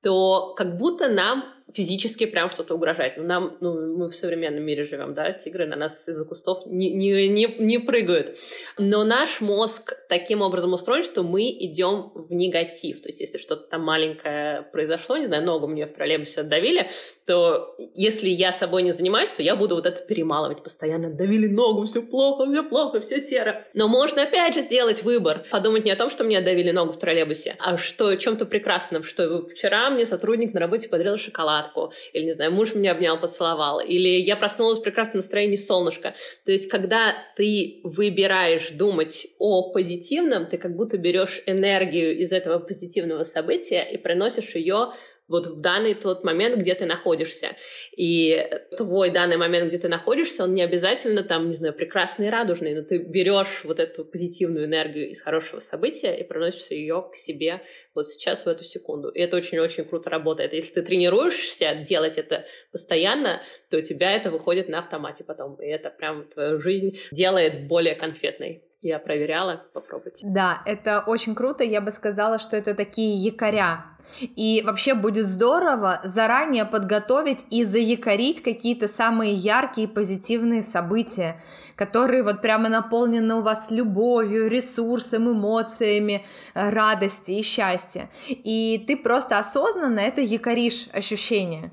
то 0.00 0.54
как 0.54 0.76
будто 0.76 1.08
нам 1.08 1.57
физически 1.72 2.26
прям 2.26 2.48
что-то 2.50 2.74
угрожает. 2.74 3.16
Ну, 3.16 3.24
нам, 3.24 3.56
ну, 3.60 3.96
мы 3.96 4.08
в 4.08 4.14
современном 4.14 4.62
мире 4.62 4.84
живем, 4.84 5.14
да, 5.14 5.32
тигры 5.32 5.66
на 5.66 5.76
нас 5.76 6.08
из-за 6.08 6.24
кустов 6.24 6.64
не, 6.66 6.90
не, 6.90 7.28
не, 7.28 7.46
не 7.58 7.78
прыгают. 7.78 8.36
Но 8.78 9.04
наш 9.04 9.40
мозг 9.40 9.94
таким 10.08 10.40
образом 10.40 10.72
устроен, 10.72 11.02
что 11.02 11.22
мы 11.22 11.50
идем 11.50 12.10
в 12.14 12.32
негатив. 12.32 13.02
То 13.02 13.08
есть, 13.08 13.20
если 13.20 13.38
что-то 13.38 13.68
там 13.68 13.82
маленькое 13.82 14.62
произошло, 14.72 15.16
не 15.16 15.26
знаю, 15.26 15.44
ногу 15.44 15.66
мне 15.66 15.86
в 15.86 15.92
троллейбусе 15.92 16.40
отдавили, 16.40 16.88
то 17.26 17.76
если 17.94 18.28
я 18.28 18.52
собой 18.52 18.82
не 18.82 18.92
занимаюсь, 18.92 19.32
то 19.32 19.42
я 19.42 19.54
буду 19.54 19.74
вот 19.74 19.86
это 19.86 20.02
перемалывать 20.02 20.62
постоянно. 20.62 21.12
Давили 21.12 21.48
ногу, 21.48 21.84
все 21.84 22.02
плохо, 22.02 22.50
все 22.50 22.62
плохо, 22.62 23.00
все 23.00 23.20
серо. 23.20 23.64
Но 23.74 23.88
можно 23.88 24.22
опять 24.22 24.54
же 24.54 24.62
сделать 24.62 25.02
выбор. 25.02 25.44
Подумать 25.50 25.84
не 25.84 25.90
о 25.90 25.96
том, 25.96 26.08
что 26.08 26.24
мне 26.24 26.38
отдавили 26.38 26.70
ногу 26.70 26.92
в 26.92 26.98
троллейбусе, 26.98 27.56
а 27.58 27.76
что 27.76 28.14
чем-то 28.14 28.46
прекрасном, 28.46 29.04
что 29.04 29.46
вчера 29.46 29.90
мне 29.90 30.06
сотрудник 30.06 30.54
на 30.54 30.60
работе 30.60 30.88
подарил 30.88 31.14
шоколадку, 31.58 31.92
или, 32.12 32.24
не 32.24 32.32
знаю, 32.34 32.52
муж 32.52 32.74
меня 32.74 32.92
обнял, 32.92 33.18
поцеловал, 33.18 33.80
или 33.80 34.08
я 34.08 34.36
проснулась 34.36 34.78
в 34.78 34.82
прекрасном 34.82 35.16
настроении 35.16 35.56
солнышко. 35.56 36.14
То 36.44 36.52
есть, 36.52 36.70
когда 36.70 37.14
ты 37.36 37.80
выбираешь 37.84 38.70
думать 38.70 39.26
о 39.38 39.70
позитивном, 39.72 40.46
ты 40.46 40.58
как 40.58 40.76
будто 40.76 40.98
берешь 40.98 41.42
энергию 41.46 42.16
из 42.18 42.32
этого 42.32 42.58
позитивного 42.58 43.24
события 43.24 43.82
и 43.82 43.96
приносишь 43.96 44.54
ее 44.54 44.92
вот 45.28 45.46
в 45.46 45.60
данный 45.60 45.94
тот 45.94 46.24
момент, 46.24 46.56
где 46.56 46.74
ты 46.74 46.86
находишься. 46.86 47.56
И 47.96 48.48
твой 48.76 49.10
данный 49.10 49.36
момент, 49.36 49.68
где 49.68 49.78
ты 49.78 49.88
находишься, 49.88 50.44
он 50.44 50.54
не 50.54 50.62
обязательно 50.62 51.22
там, 51.22 51.48
не 51.48 51.54
знаю, 51.54 51.74
прекрасный 51.74 52.26
и 52.26 52.30
радужный, 52.30 52.74
но 52.74 52.82
ты 52.82 52.98
берешь 52.98 53.62
вот 53.64 53.78
эту 53.78 54.04
позитивную 54.04 54.64
энергию 54.64 55.10
из 55.10 55.20
хорошего 55.20 55.60
события 55.60 56.14
и 56.14 56.24
приносишь 56.24 56.70
ее 56.70 57.06
к 57.12 57.14
себе 57.14 57.62
вот 57.94 58.08
сейчас, 58.08 58.46
в 58.46 58.48
эту 58.48 58.64
секунду. 58.64 59.08
И 59.08 59.20
это 59.20 59.36
очень-очень 59.36 59.84
круто 59.84 60.08
работает. 60.08 60.52
Если 60.52 60.74
ты 60.74 60.82
тренируешься 60.82 61.74
делать 61.74 62.16
это 62.16 62.46
постоянно, 62.72 63.42
то 63.70 63.78
у 63.78 63.82
тебя 63.82 64.12
это 64.12 64.30
выходит 64.30 64.68
на 64.68 64.78
автомате 64.78 65.24
потом. 65.24 65.56
И 65.56 65.66
это 65.66 65.90
прям 65.90 66.28
твою 66.28 66.60
жизнь 66.60 66.98
делает 67.10 67.66
более 67.66 67.94
конфетной. 67.94 68.67
Я 68.80 69.00
проверяла, 69.00 69.64
попробуйте. 69.72 70.24
Да, 70.28 70.62
это 70.64 71.02
очень 71.04 71.34
круто. 71.34 71.64
Я 71.64 71.80
бы 71.80 71.90
сказала, 71.90 72.38
что 72.38 72.56
это 72.56 72.74
такие 72.74 73.16
якоря. 73.16 73.98
И 74.20 74.62
вообще 74.64 74.94
будет 74.94 75.26
здорово 75.26 76.00
заранее 76.04 76.64
подготовить 76.64 77.44
и 77.50 77.64
заякорить 77.64 78.42
какие-то 78.42 78.88
самые 78.88 79.34
яркие 79.34 79.88
позитивные 79.88 80.62
события, 80.62 81.40
которые 81.76 82.22
вот 82.22 82.40
прямо 82.40 82.68
наполнены 82.68 83.34
у 83.34 83.42
вас 83.42 83.70
любовью, 83.70 84.48
ресурсом, 84.48 85.30
эмоциями, 85.30 86.24
радости 86.54 87.32
и 87.32 87.42
счастья. 87.42 88.08
И 88.28 88.82
ты 88.86 88.96
просто 88.96 89.38
осознанно 89.38 90.00
это 90.00 90.20
якоришь 90.20 90.88
ощущение. 90.92 91.72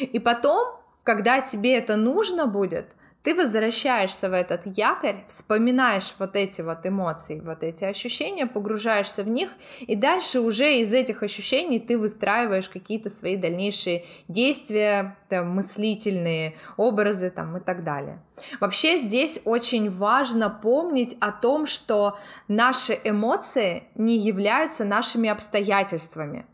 И 0.00 0.18
потом, 0.18 0.80
когда 1.04 1.40
тебе 1.40 1.76
это 1.76 1.96
нужно 1.96 2.46
будет, 2.46 2.96
ты 3.26 3.34
возвращаешься 3.34 4.30
в 4.30 4.32
этот 4.32 4.62
якорь, 4.78 5.24
вспоминаешь 5.26 6.14
вот 6.20 6.36
эти 6.36 6.60
вот 6.60 6.86
эмоции, 6.86 7.40
вот 7.44 7.64
эти 7.64 7.82
ощущения, 7.82 8.46
погружаешься 8.46 9.24
в 9.24 9.28
них, 9.28 9.50
и 9.80 9.96
дальше 9.96 10.38
уже 10.38 10.78
из 10.78 10.94
этих 10.94 11.24
ощущений 11.24 11.80
ты 11.80 11.98
выстраиваешь 11.98 12.68
какие-то 12.68 13.10
свои 13.10 13.36
дальнейшие 13.36 14.04
действия, 14.28 15.16
там, 15.28 15.48
мыслительные 15.50 16.54
образы 16.76 17.30
там, 17.30 17.56
и 17.56 17.60
так 17.60 17.82
далее. 17.82 18.22
Вообще 18.60 18.96
здесь 18.96 19.40
очень 19.44 19.90
важно 19.90 20.48
помнить 20.48 21.16
о 21.18 21.32
том, 21.32 21.66
что 21.66 22.16
наши 22.46 22.96
эмоции 23.02 23.88
не 23.96 24.16
являются 24.18 24.84
нашими 24.84 25.28
обстоятельствами. 25.28 26.46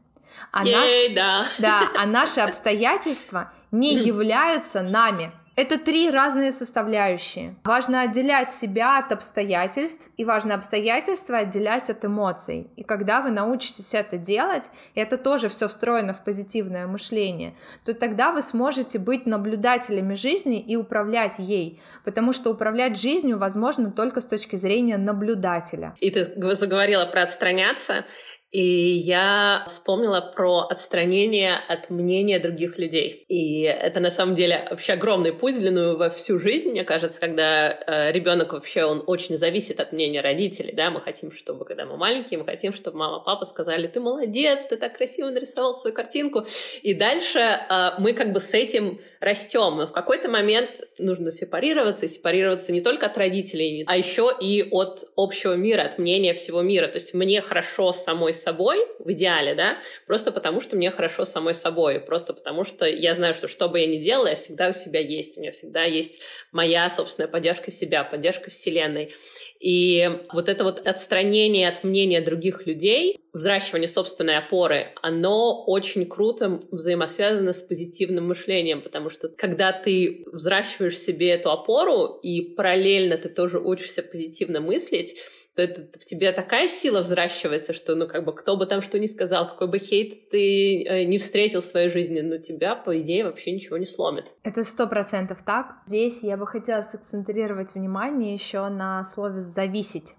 А, 0.53 0.65
Ей, 0.65 1.11
наш... 1.11 1.15
да. 1.15 1.47
Да, 1.59 1.89
а 2.01 2.07
наши 2.07 2.41
обстоятельства 2.41 3.53
не 3.73 3.95
являются 4.11 4.81
нами. 4.81 5.33
Это 5.55 5.79
три 5.79 6.11
разные 6.11 6.51
составляющие. 6.51 7.57
Важно 7.65 8.03
отделять 8.03 8.49
себя 8.49 8.99
от 8.99 9.13
обстоятельств, 9.13 10.11
и 10.17 10.25
важно 10.25 10.55
обстоятельства 10.55 11.39
отделять 11.39 11.91
от 11.91 12.05
эмоций. 12.07 12.69
И 12.77 12.83
когда 12.83 13.21
вы 13.21 13.31
научитесь 13.31 13.93
это 13.93 14.17
делать, 14.17 14.71
и 14.95 15.01
это 15.01 15.19
тоже 15.19 15.51
все 15.51 15.69
встроено 15.69 16.15
в 16.15 16.25
позитивное 16.25 16.87
мышление, 16.87 17.55
то 17.85 17.93
тогда 17.93 18.33
вы 18.33 18.41
сможете 18.41 18.99
быть 18.99 19.27
наблюдателями 19.27 20.15
жизни 20.15 20.59
и 20.59 20.75
управлять 20.75 21.35
ей, 21.39 21.83
потому 22.03 22.33
что 22.33 22.51
управлять 22.51 22.99
жизнью 22.99 23.39
возможно 23.39 23.91
только 23.91 24.23
с 24.23 24.27
точки 24.27 24.57
зрения 24.57 24.97
наблюдателя. 24.97 25.95
И 26.01 26.11
ты 26.11 26.25
заговорила 26.55 27.05
про 27.05 27.25
отстраняться. 27.25 28.07
И 28.53 28.63
я 28.63 29.65
вспомнила 29.67 30.21
про 30.21 30.67
отстранение 30.69 31.55
от 31.69 31.89
мнения 31.89 32.39
других 32.39 32.79
людей. 32.79 33.25
И 33.29 33.63
это 33.63 33.99
на 33.99 34.11
самом 34.11 34.35
деле 34.35 34.67
вообще 34.71 34.93
огромный 34.93 35.33
путь 35.33 35.59
длиною 35.59 35.97
во 35.97 36.11
всю 36.11 36.39
жизнь, 36.39 36.69
мне 36.69 36.85
кажется, 36.85 37.19
когда 37.19 37.73
э, 37.73 38.13
ребенок 38.13 38.53
вообще, 38.53 38.85
он 38.85 39.03
очень 39.07 39.39
зависит 39.39 39.81
от 39.81 39.93
мнения 39.93 40.21
родителей, 40.21 40.73
да, 40.75 40.91
мы 40.91 41.01
хотим, 41.01 41.33
чтобы, 41.33 41.65
когда 41.65 41.87
мы 41.87 41.97
маленькие, 41.97 42.39
мы 42.39 42.45
хотим, 42.45 42.75
чтобы 42.75 42.99
мама, 42.99 43.21
папа 43.21 43.47
сказали, 43.47 43.87
ты 43.87 44.01
молодец, 44.01 44.67
ты 44.67 44.77
так 44.77 44.99
красиво 44.99 45.31
нарисовал 45.31 45.75
свою 45.75 45.97
картинку. 45.97 46.45
И 46.83 46.93
дальше 46.93 47.39
э, 47.39 47.91
мы 47.99 48.13
как 48.13 48.33
бы 48.35 48.41
с 48.41 48.53
этим 48.53 49.01
растем. 49.21 49.79
Но 49.79 49.87
в 49.87 49.93
какой-то 49.93 50.29
момент 50.29 50.69
нужно 50.99 51.31
сепарироваться, 51.31 52.07
и 52.07 52.09
сепарироваться 52.09 52.73
не 52.73 52.83
только 52.83 53.07
от 53.07 53.17
родителей, 53.17 53.85
а 53.87 53.97
еще 53.97 54.31
и 54.39 54.69
от 54.71 55.05
общего 55.17 55.55
мира, 55.55 55.83
от 55.83 55.99
мнения 55.99 56.35
всего 56.35 56.61
мира. 56.61 56.89
То 56.89 56.97
есть 56.97 57.15
мне 57.15 57.41
хорошо 57.41 57.93
самой 57.93 58.35
собой, 58.43 58.79
в 58.99 59.11
идеале, 59.13 59.55
да, 59.55 59.79
просто 60.07 60.33
потому 60.33 60.61
что 60.61 60.77
мне 60.77 60.91
хорошо 60.91 61.25
самой 61.25 61.55
собой, 61.55 62.01
просто 62.01 62.33
потому 62.35 62.65
что 62.65 62.87
я 62.87 63.15
знаю, 63.15 63.35
что 63.35 63.49
что 63.49 63.69
бы 63.69 63.81
я 63.81 63.87
ни 63.87 63.99
делала, 63.99 64.29
я 64.29 64.37
всегда 64.37 64.69
у 64.69 64.73
себя 64.73 65.01
есть, 65.01 65.39
у 65.39 65.41
меня 65.41 65.53
всегда 65.53 65.85
есть 65.85 66.21
моя 66.51 66.91
собственная 66.91 67.29
поддержка 67.29 67.71
себя, 67.71 68.05
поддержка 68.05 68.51
Вселенной. 68.51 69.15
И 69.61 70.11
вот 70.33 70.49
это 70.49 70.65
вот 70.65 70.87
отстранение 70.87 71.69
от 71.69 71.85
мнения 71.85 72.21
других 72.21 72.67
людей, 72.67 73.19
взращивание 73.33 73.89
собственной 73.89 74.37
опоры, 74.37 74.93
оно 75.01 75.65
очень 75.65 76.07
круто 76.07 76.61
взаимосвязано 76.71 77.53
с 77.53 77.63
позитивным 77.63 78.29
мышлением, 78.29 78.83
потому 78.83 79.09
что 79.09 79.29
когда 79.29 79.73
ты 79.73 80.25
взращиваешь 80.33 80.99
себе 80.99 81.31
эту 81.31 81.51
опору 81.51 82.19
и 82.23 82.43
параллельно 82.43 83.17
ты 83.17 83.29
тоже 83.29 83.59
учишься 83.59 84.03
позитивно 84.03 84.61
мыслить, 84.61 85.17
то 85.55 85.63
это 85.63 85.99
в 85.99 86.05
тебе 86.05 86.33
такая 86.33 86.67
сила 86.67 87.03
взращивается, 87.03 87.75
что, 87.75 87.95
ну, 87.95 88.07
как 88.07 88.25
бы, 88.25 88.35
кто 88.35 88.57
бы 88.57 88.65
там 88.65 88.81
что 88.81 88.99
ни 88.99 89.07
сказал, 89.07 89.47
какой 89.47 89.69
бы 89.69 89.79
хейт 89.79 90.31
ты 90.31 90.83
э, 90.83 91.05
не 91.05 91.19
встретил 91.19 91.61
в 91.61 91.65
своей 91.65 91.91
жизни, 91.91 92.21
но 92.21 92.39
тебя, 92.39 92.75
по 92.75 92.99
идее, 93.01 93.25
вообще 93.25 93.53
ничего 93.53 93.77
не 93.77 93.87
сломит. 93.87 94.27
Это 94.45 94.65
сто 94.65 94.87
процентов 94.87 95.43
так. 95.43 95.77
Здесь 95.87 96.23
я 96.23 96.39
бы 96.39 96.47
хотела 96.47 96.83
сакцентрировать 96.83 97.75
внимание 97.75 98.33
еще 98.33 98.67
на 98.69 99.05
слове 99.05 99.41
«зависеть». 99.41 100.15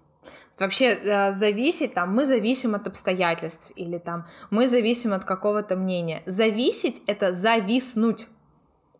Вообще 0.58 0.90
э, 0.90 1.32
зависеть, 1.32 1.94
там, 1.94 2.14
мы 2.14 2.24
зависим 2.24 2.74
от 2.76 2.86
обстоятельств, 2.86 3.72
или 3.74 3.98
там, 3.98 4.26
мы 4.50 4.68
зависим 4.68 5.12
от 5.12 5.24
какого-то 5.24 5.76
мнения. 5.76 6.22
Зависеть— 6.26 7.02
это 7.06 7.32
зависнуть. 7.32 8.28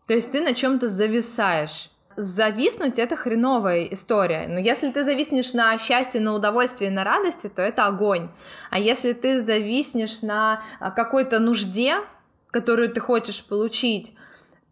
То 0.05 0.13
есть 0.13 0.31
ты 0.31 0.41
на 0.41 0.53
чем-то 0.53 0.89
зависаешь. 0.89 1.89
Зависнуть— 2.17 2.97
это 2.99 3.15
хреновая 3.17 3.83
история. 3.83 4.47
Но 4.47 4.59
если 4.59 4.91
ты 4.91 5.03
зависнешь 5.03 5.53
на 5.53 5.77
счастье, 5.77 6.21
на 6.21 6.33
удовольствие, 6.33 6.89
на 6.89 7.03
радости, 7.03 7.49
то 7.49 7.61
это 7.61 7.85
огонь. 7.85 8.29
А 8.69 8.79
если 8.79 9.11
ты 9.13 9.41
зависнешь 9.41 10.21
на 10.21 10.61
а, 10.79 10.91
какой-то 10.91 11.39
нужде, 11.39 11.95
которую 12.51 12.89
ты 12.89 13.01
хочешь 13.01 13.43
получить, 13.43 14.13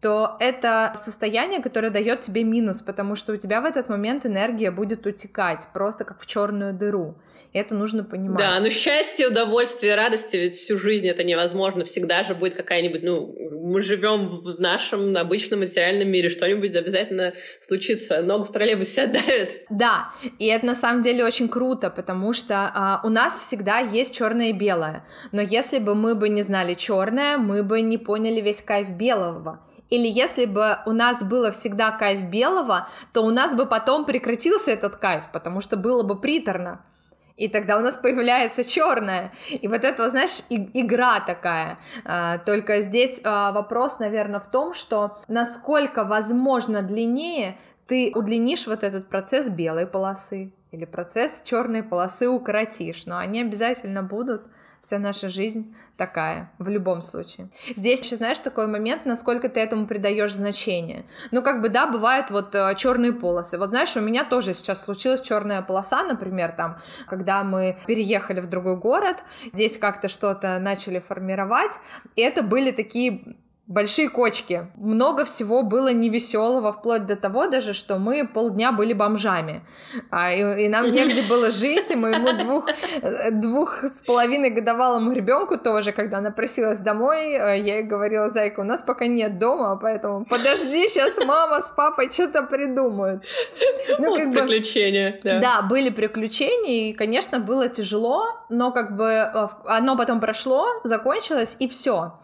то 0.04 0.36
это 0.38 0.92
состояние, 0.96 1.62
которое 1.62 1.88
дает 1.88 2.20
тебе 2.20 2.44
минус, 2.44 2.82
потому 2.82 3.16
что 3.16 3.32
у 3.32 3.36
тебя 3.36 3.62
в 3.62 3.64
этот 3.64 3.88
момент 3.88 4.26
энергия 4.26 4.70
будет 4.70 5.06
утекать, 5.06 5.66
просто 5.72 6.04
как 6.04 6.20
в 6.20 6.26
черную 6.26 6.74
дыру. 6.74 7.14
И 7.54 7.58
это 7.58 7.74
нужно 7.74 8.04
понимать. 8.04 8.36
Да, 8.36 8.60
но 8.60 8.68
счастье, 8.68 9.28
удовольствие, 9.28 9.94
радости, 9.94 10.36
ведь 10.36 10.56
всю 10.56 10.76
жизнь 10.76 11.08
это 11.08 11.24
невозможно. 11.24 11.84
Всегда 11.84 12.22
же 12.22 12.34
будет 12.34 12.54
какая-нибудь, 12.54 13.02
ну, 13.02 13.34
мы 13.62 13.80
живем 13.80 14.28
в 14.28 14.60
нашем 14.60 15.16
обычном 15.16 15.60
материальном 15.60 16.10
мире, 16.10 16.28
что-нибудь 16.28 16.76
обязательно 16.76 17.32
случится. 17.62 18.20
Ногу 18.20 18.44
в 18.44 18.52
троллейбусе 18.52 19.04
отдавит. 19.04 19.64
Да, 19.70 20.10
и 20.38 20.48
это 20.48 20.66
на 20.66 20.74
самом 20.74 21.00
деле 21.00 21.24
очень 21.24 21.48
круто, 21.48 21.88
потому 21.88 22.34
что 22.34 22.70
а, 22.74 23.00
у 23.04 23.08
нас 23.08 23.36
всегда 23.36 23.78
есть 23.78 24.14
черное 24.14 24.50
и 24.50 24.52
белое. 24.52 25.06
Но 25.32 25.40
если 25.40 25.78
бы 25.78 25.94
мы 25.94 26.14
бы 26.14 26.28
не 26.28 26.42
знали 26.42 26.74
черное, 26.74 27.38
мы 27.38 27.62
бы 27.62 27.80
не 27.80 27.96
поняли 27.96 28.42
весь 28.42 28.60
кайф 28.60 28.90
белого. 28.90 29.64
Или 29.90 30.08
если 30.08 30.46
бы 30.46 30.78
у 30.86 30.92
нас 30.92 31.22
было 31.22 31.50
всегда 31.50 31.92
кайф 31.92 32.22
белого, 32.22 32.88
то 33.12 33.22
у 33.22 33.30
нас 33.30 33.54
бы 33.54 33.66
потом 33.66 34.04
прекратился 34.04 34.70
этот 34.70 34.96
кайф, 34.96 35.24
потому 35.32 35.60
что 35.60 35.76
было 35.76 36.02
бы 36.02 36.18
приторно. 36.18 36.84
И 37.36 37.48
тогда 37.48 37.78
у 37.78 37.80
нас 37.80 37.96
появляется 37.96 38.62
черное. 38.62 39.32
И 39.50 39.66
вот 39.66 39.82
это, 39.82 40.08
знаешь, 40.08 40.42
и, 40.50 40.70
игра 40.80 41.18
такая. 41.20 41.78
А, 42.04 42.38
только 42.38 42.80
здесь 42.80 43.20
а, 43.24 43.50
вопрос, 43.52 43.98
наверное, 43.98 44.38
в 44.38 44.46
том, 44.48 44.72
что 44.72 45.16
насколько 45.26 46.04
возможно 46.04 46.82
длиннее 46.82 47.58
ты 47.86 48.12
удлинишь 48.14 48.66
вот 48.66 48.82
этот 48.82 49.08
процесс 49.08 49.48
белой 49.48 49.86
полосы 49.86 50.52
или 50.74 50.84
процесс 50.84 51.42
черной 51.44 51.82
полосы 51.82 52.28
укоротишь, 52.28 53.06
но 53.06 53.18
они 53.18 53.40
обязательно 53.40 54.02
будут, 54.02 54.42
вся 54.80 54.98
наша 54.98 55.30
жизнь 55.30 55.74
такая, 55.96 56.50
в 56.58 56.68
любом 56.68 57.00
случае. 57.00 57.48
Здесь 57.74 58.02
еще, 58.02 58.16
знаешь, 58.16 58.38
такой 58.40 58.66
момент, 58.66 59.06
насколько 59.06 59.48
ты 59.48 59.60
этому 59.60 59.86
придаешь 59.86 60.34
значение. 60.34 61.06
Ну, 61.30 61.42
как 61.42 61.62
бы, 61.62 61.70
да, 61.70 61.86
бывают 61.86 62.30
вот 62.30 62.54
э, 62.54 62.74
черные 62.76 63.12
полосы. 63.12 63.56
Вот 63.56 63.70
знаешь, 63.70 63.96
у 63.96 64.00
меня 64.00 64.24
тоже 64.24 64.52
сейчас 64.52 64.82
случилась 64.82 65.22
черная 65.22 65.62
полоса, 65.62 66.02
например, 66.02 66.52
там, 66.52 66.76
когда 67.06 67.44
мы 67.44 67.78
переехали 67.86 68.40
в 68.40 68.46
другой 68.46 68.76
город, 68.76 69.16
здесь 69.52 69.78
как-то 69.78 70.08
что-то 70.08 70.58
начали 70.58 70.98
формировать, 70.98 71.72
и 72.16 72.20
это 72.20 72.42
были 72.42 72.70
такие 72.70 73.36
большие 73.66 74.10
кочки. 74.10 74.66
Много 74.76 75.24
всего 75.24 75.62
было 75.62 75.92
невеселого, 75.92 76.72
вплоть 76.72 77.06
до 77.06 77.16
того 77.16 77.46
даже, 77.46 77.72
что 77.72 77.98
мы 77.98 78.28
полдня 78.28 78.72
были 78.72 78.92
бомжами. 78.92 79.62
А, 80.10 80.32
и, 80.32 80.64
и 80.64 80.68
нам 80.68 80.90
негде 80.92 81.22
было 81.22 81.50
жить, 81.50 81.90
и 81.90 81.96
моему 81.96 82.32
двух, 82.32 82.68
двух 83.32 83.84
с 83.84 84.02
половиной 84.02 84.50
годовалому 84.50 85.12
ребенку 85.12 85.56
тоже, 85.56 85.92
когда 85.92 86.18
она 86.18 86.30
просилась 86.30 86.80
домой, 86.80 87.32
э, 87.32 87.60
я 87.60 87.76
ей 87.76 87.82
говорила, 87.82 88.28
зайка, 88.28 88.60
у 88.60 88.64
нас 88.64 88.82
пока 88.82 89.06
нет 89.06 89.38
дома, 89.38 89.76
поэтому 89.80 90.24
подожди, 90.24 90.88
сейчас 90.88 91.16
мама 91.24 91.62
с 91.62 91.70
папой 91.70 92.10
что-то 92.10 92.42
придумают. 92.42 93.22
Ну, 93.98 94.14
как 94.14 94.32
приключения, 94.32 95.12
бы, 95.12 95.18
да. 95.22 95.40
Да, 95.40 95.62
были 95.62 95.90
приключения, 95.90 96.90
и, 96.90 96.92
конечно, 96.92 97.38
было 97.38 97.68
тяжело, 97.68 98.26
но 98.50 98.70
как 98.72 98.96
бы 98.96 99.04
э, 99.04 99.48
оно 99.64 99.96
потом 99.96 100.20
прошло, 100.20 100.66
закончилось, 100.84 101.56
и 101.58 101.68
все. 101.68 102.18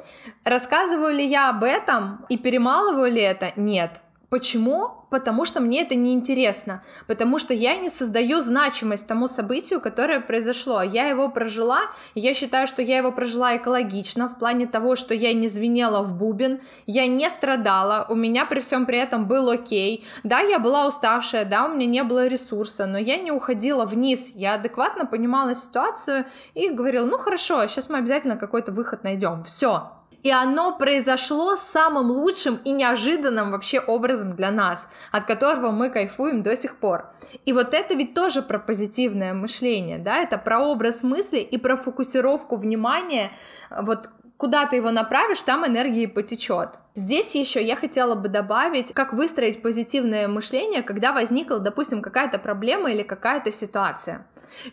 Рассказываю 0.44 1.14
ли 1.14 1.26
я 1.26 1.50
об 1.50 1.64
этом 1.64 2.24
и 2.28 2.36
перемалываю 2.36 3.10
ли 3.12 3.22
это? 3.22 3.52
Нет. 3.56 4.00
Почему? 4.30 4.92
Потому 5.10 5.44
что 5.44 5.58
мне 5.60 5.82
это 5.82 5.96
неинтересно, 5.96 6.84
потому 7.08 7.38
что 7.38 7.52
я 7.52 7.74
не 7.74 7.90
создаю 7.90 8.40
значимость 8.40 9.08
тому 9.08 9.26
событию, 9.26 9.80
которое 9.80 10.20
произошло. 10.20 10.82
Я 10.82 11.08
его 11.08 11.28
прожила, 11.28 11.80
и 12.14 12.20
я 12.20 12.32
считаю, 12.32 12.68
что 12.68 12.80
я 12.80 12.98
его 12.98 13.10
прожила 13.10 13.56
экологично, 13.56 14.28
в 14.28 14.38
плане 14.38 14.68
того, 14.68 14.94
что 14.94 15.14
я 15.14 15.32
не 15.32 15.48
звенела 15.48 16.02
в 16.02 16.16
бубен, 16.16 16.60
я 16.86 17.08
не 17.08 17.28
страдала, 17.28 18.06
у 18.08 18.14
меня 18.14 18.46
при 18.46 18.60
всем 18.60 18.86
при 18.86 18.98
этом 18.98 19.26
был 19.26 19.50
окей. 19.50 20.06
Да, 20.22 20.38
я 20.38 20.60
была 20.60 20.86
уставшая, 20.86 21.44
да, 21.44 21.64
у 21.64 21.74
меня 21.74 21.86
не 21.86 22.04
было 22.04 22.28
ресурса, 22.28 22.86
но 22.86 22.98
я 22.98 23.16
не 23.16 23.32
уходила 23.32 23.84
вниз, 23.84 24.30
я 24.36 24.54
адекватно 24.54 25.06
понимала 25.06 25.56
ситуацию 25.56 26.24
и 26.54 26.68
говорила, 26.68 27.04
ну 27.04 27.18
хорошо, 27.18 27.66
сейчас 27.66 27.88
мы 27.88 27.98
обязательно 27.98 28.36
какой-то 28.36 28.70
выход 28.70 29.02
найдем. 29.02 29.42
Все, 29.42 29.90
и 30.22 30.30
оно 30.30 30.76
произошло 30.76 31.56
самым 31.56 32.10
лучшим 32.10 32.58
и 32.64 32.70
неожиданным 32.70 33.50
вообще 33.50 33.80
образом 33.80 34.34
для 34.36 34.50
нас, 34.50 34.88
от 35.12 35.24
которого 35.24 35.70
мы 35.70 35.90
кайфуем 35.90 36.42
до 36.42 36.56
сих 36.56 36.76
пор. 36.76 37.12
И 37.46 37.52
вот 37.52 37.74
это 37.74 37.94
ведь 37.94 38.14
тоже 38.14 38.42
про 38.42 38.58
позитивное 38.58 39.34
мышление, 39.34 39.98
да, 39.98 40.18
это 40.18 40.38
про 40.38 40.60
образ 40.60 41.02
мысли 41.02 41.38
и 41.38 41.58
про 41.58 41.76
фокусировку 41.76 42.56
внимания, 42.56 43.32
вот 43.70 44.10
куда 44.40 44.64
ты 44.64 44.76
его 44.76 44.90
направишь, 44.90 45.42
там 45.42 45.66
энергии 45.66 46.06
потечет. 46.06 46.78
Здесь 46.94 47.34
еще 47.34 47.62
я 47.62 47.76
хотела 47.76 48.14
бы 48.14 48.28
добавить, 48.28 48.94
как 48.94 49.12
выстроить 49.12 49.60
позитивное 49.60 50.28
мышление, 50.28 50.82
когда 50.82 51.12
возникла, 51.12 51.58
допустим, 51.58 52.00
какая-то 52.00 52.38
проблема 52.38 52.90
или 52.90 53.02
какая-то 53.02 53.52
ситуация. 53.52 54.26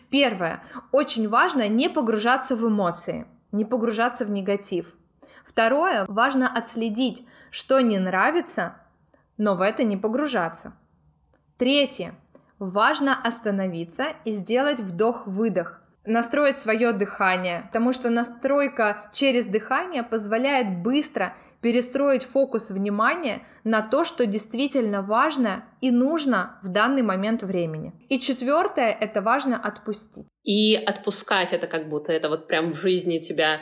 Первое. 0.08 0.64
Очень 0.90 1.28
важно 1.28 1.68
не 1.68 1.90
погружаться 1.90 2.56
в 2.56 2.66
эмоции, 2.66 3.26
не 3.52 3.66
погружаться 3.66 4.24
в 4.24 4.30
негатив. 4.30 4.96
Второе, 5.48 6.04
важно 6.08 6.46
отследить, 6.46 7.26
что 7.50 7.80
не 7.80 7.98
нравится, 7.98 8.76
но 9.38 9.54
в 9.54 9.62
это 9.62 9.82
не 9.82 9.96
погружаться. 9.96 10.74
Третье, 11.56 12.14
важно 12.58 13.18
остановиться 13.18 14.08
и 14.26 14.32
сделать 14.32 14.78
вдох-выдох, 14.78 15.77
настроить 16.06 16.56
свое 16.56 16.92
дыхание, 16.92 17.68
потому 17.72 17.92
что 17.92 18.08
настройка 18.10 19.10
через 19.12 19.46
дыхание 19.46 20.02
позволяет 20.02 20.82
быстро 20.82 21.36
перестроить 21.60 22.22
фокус 22.22 22.70
внимания 22.70 23.46
на 23.64 23.82
то, 23.82 24.04
что 24.04 24.26
действительно 24.26 25.02
важно 25.02 25.64
и 25.80 25.90
нужно 25.90 26.58
в 26.62 26.68
данный 26.68 27.02
момент 27.02 27.42
времени. 27.42 27.92
И 28.08 28.18
четвертое, 28.18 28.90
это 28.90 29.20
важно 29.20 29.56
отпустить. 29.56 30.26
И 30.44 30.74
отпускать 30.76 31.52
это 31.52 31.66
как 31.66 31.88
будто 31.88 32.12
это 32.12 32.28
вот 32.28 32.48
прям 32.48 32.72
в 32.72 32.76
жизни 32.76 33.18
у 33.18 33.22
тебя, 33.22 33.60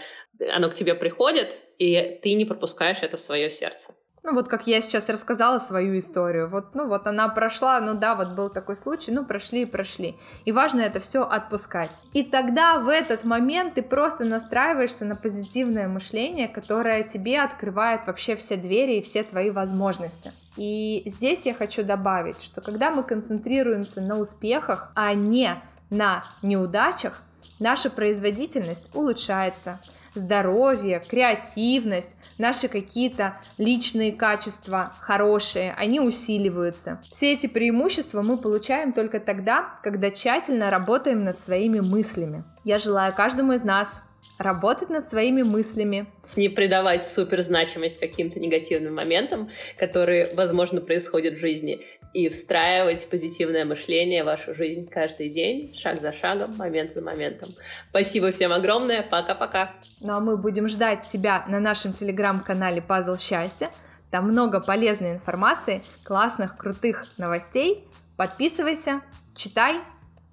оно 0.55 0.71
к 0.71 0.75
тебе 0.75 0.95
приходит, 0.95 1.61
и 1.79 2.21
ты 2.23 2.35
не 2.35 2.45
пропускаешь 2.45 3.03
это 3.03 3.17
в 3.17 3.21
свое 3.21 3.51
сердце. 3.51 3.95
Ну 4.27 4.35
вот 4.35 4.49
как 4.49 4.67
я 4.67 4.81
сейчас 4.81 5.09
рассказала 5.09 5.61
свою 5.61 5.97
историю, 5.99 6.49
вот, 6.49 6.75
ну 6.75 6.89
вот 6.89 7.07
она 7.07 7.29
прошла, 7.29 7.79
ну 7.79 7.95
да, 7.95 8.17
вот 8.17 8.31
был 8.31 8.49
такой 8.49 8.75
случай, 8.75 9.13
ну 9.13 9.25
прошли 9.25 9.63
и 9.63 9.67
прошли. 9.67 10.17
И 10.45 10.51
важно 10.51 10.81
это 10.81 10.99
все 10.99 11.23
отпускать. 11.23 11.93
И 12.13 12.25
тогда 12.25 12.81
в 12.81 12.89
этот 12.89 13.23
момент 13.23 13.75
ты 13.75 13.83
просто 13.83 14.25
настраиваешься 14.25 15.05
на 15.05 15.15
позитивное 15.15 15.87
мышление, 15.87 16.49
которое 16.49 17.05
тебе 17.05 17.41
открывает 17.41 18.09
вообще 18.09 18.35
все 18.35 18.57
двери 18.57 18.95
и 18.95 19.03
все 19.03 19.23
твои 19.23 19.51
возможности. 19.51 20.33
И 20.57 21.05
здесь 21.07 21.47
я 21.47 21.55
хочу 21.55 21.85
добавить, 21.85 22.43
что 22.43 22.61
когда 22.61 22.91
мы 22.91 23.05
концентрируемся 23.05 24.01
на 24.01 24.19
успехах, 24.19 24.91
а 24.97 25.15
не 25.15 25.55
на 25.89 26.25
неудачах, 26.43 27.23
наша 27.61 27.91
производительность 27.91 28.91
улучшается, 28.93 29.79
здоровье, 30.21 31.03
креативность, 31.09 32.17
наши 32.39 32.69
какие-то 32.69 33.37
личные 33.59 34.13
качества 34.13 34.93
хорошие, 35.01 35.75
они 35.77 36.01
усиливаются. 36.01 37.01
Все 37.11 37.33
эти 37.33 37.47
преимущества 37.47 38.23
мы 38.23 38.39
получаем 38.39 38.93
только 38.93 39.21
тогда, 39.21 39.75
когда 39.83 40.11
тщательно 40.11 40.71
работаем 40.71 41.25
над 41.25 41.39
своими 41.39 41.81
мыслями. 41.81 42.45
Я 42.65 42.79
желаю 42.79 43.15
каждому 43.15 43.53
из 43.53 43.63
нас 43.63 44.03
работать 44.39 44.91
над 44.91 45.05
своими 45.05 45.43
мыслями. 45.43 46.07
Не 46.35 46.49
придавать 46.49 47.07
суперзначимость 47.07 47.99
каким-то 47.99 48.41
негативным 48.41 48.95
моментам, 48.95 49.49
которые, 49.79 50.35
возможно, 50.35 50.81
происходят 50.81 51.35
в 51.35 51.41
жизни, 51.41 51.81
и 52.17 52.31
встраивать 52.31 53.11
позитивное 53.11 53.67
мышление 53.67 54.23
в 54.23 54.27
вашу 54.27 54.55
жизнь 54.55 54.89
каждый 54.89 55.29
день, 55.29 55.77
шаг 55.77 56.01
за 56.01 56.15
шагом, 56.15 56.57
момент 56.57 56.95
за 56.95 57.03
моментом. 57.03 57.51
Спасибо 57.91 58.33
всем 58.33 58.53
огромное, 58.53 59.03
пока-пока. 59.03 59.73
Ну 60.01 60.15
а 60.15 60.21
мы 60.21 60.39
будем 60.39 60.67
ждать 60.67 61.03
тебя 61.03 61.45
на 61.47 61.61
нашем 61.61 61.93
телеграм-канале 61.93 62.81
Пазл 62.81 63.17
Счастья. 63.17 63.71
Там 64.11 64.29
много 64.29 64.61
полезной 64.61 65.13
информации, 65.13 65.83
классных, 66.05 66.57
крутых 66.57 67.05
новостей. 67.19 67.85
Подписывайся, 68.17 69.03
читай, 69.35 69.77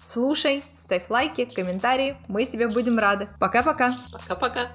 слушай, 0.01 0.63
ставь 0.79 1.09
лайки, 1.09 1.43
комментарии. 1.43 2.15
Мы 2.29 2.45
тебе 2.45 2.69
будем 2.69 2.97
рады. 2.97 3.27
Пока-пока. 3.41 3.93
Пока-пока. 4.09 4.71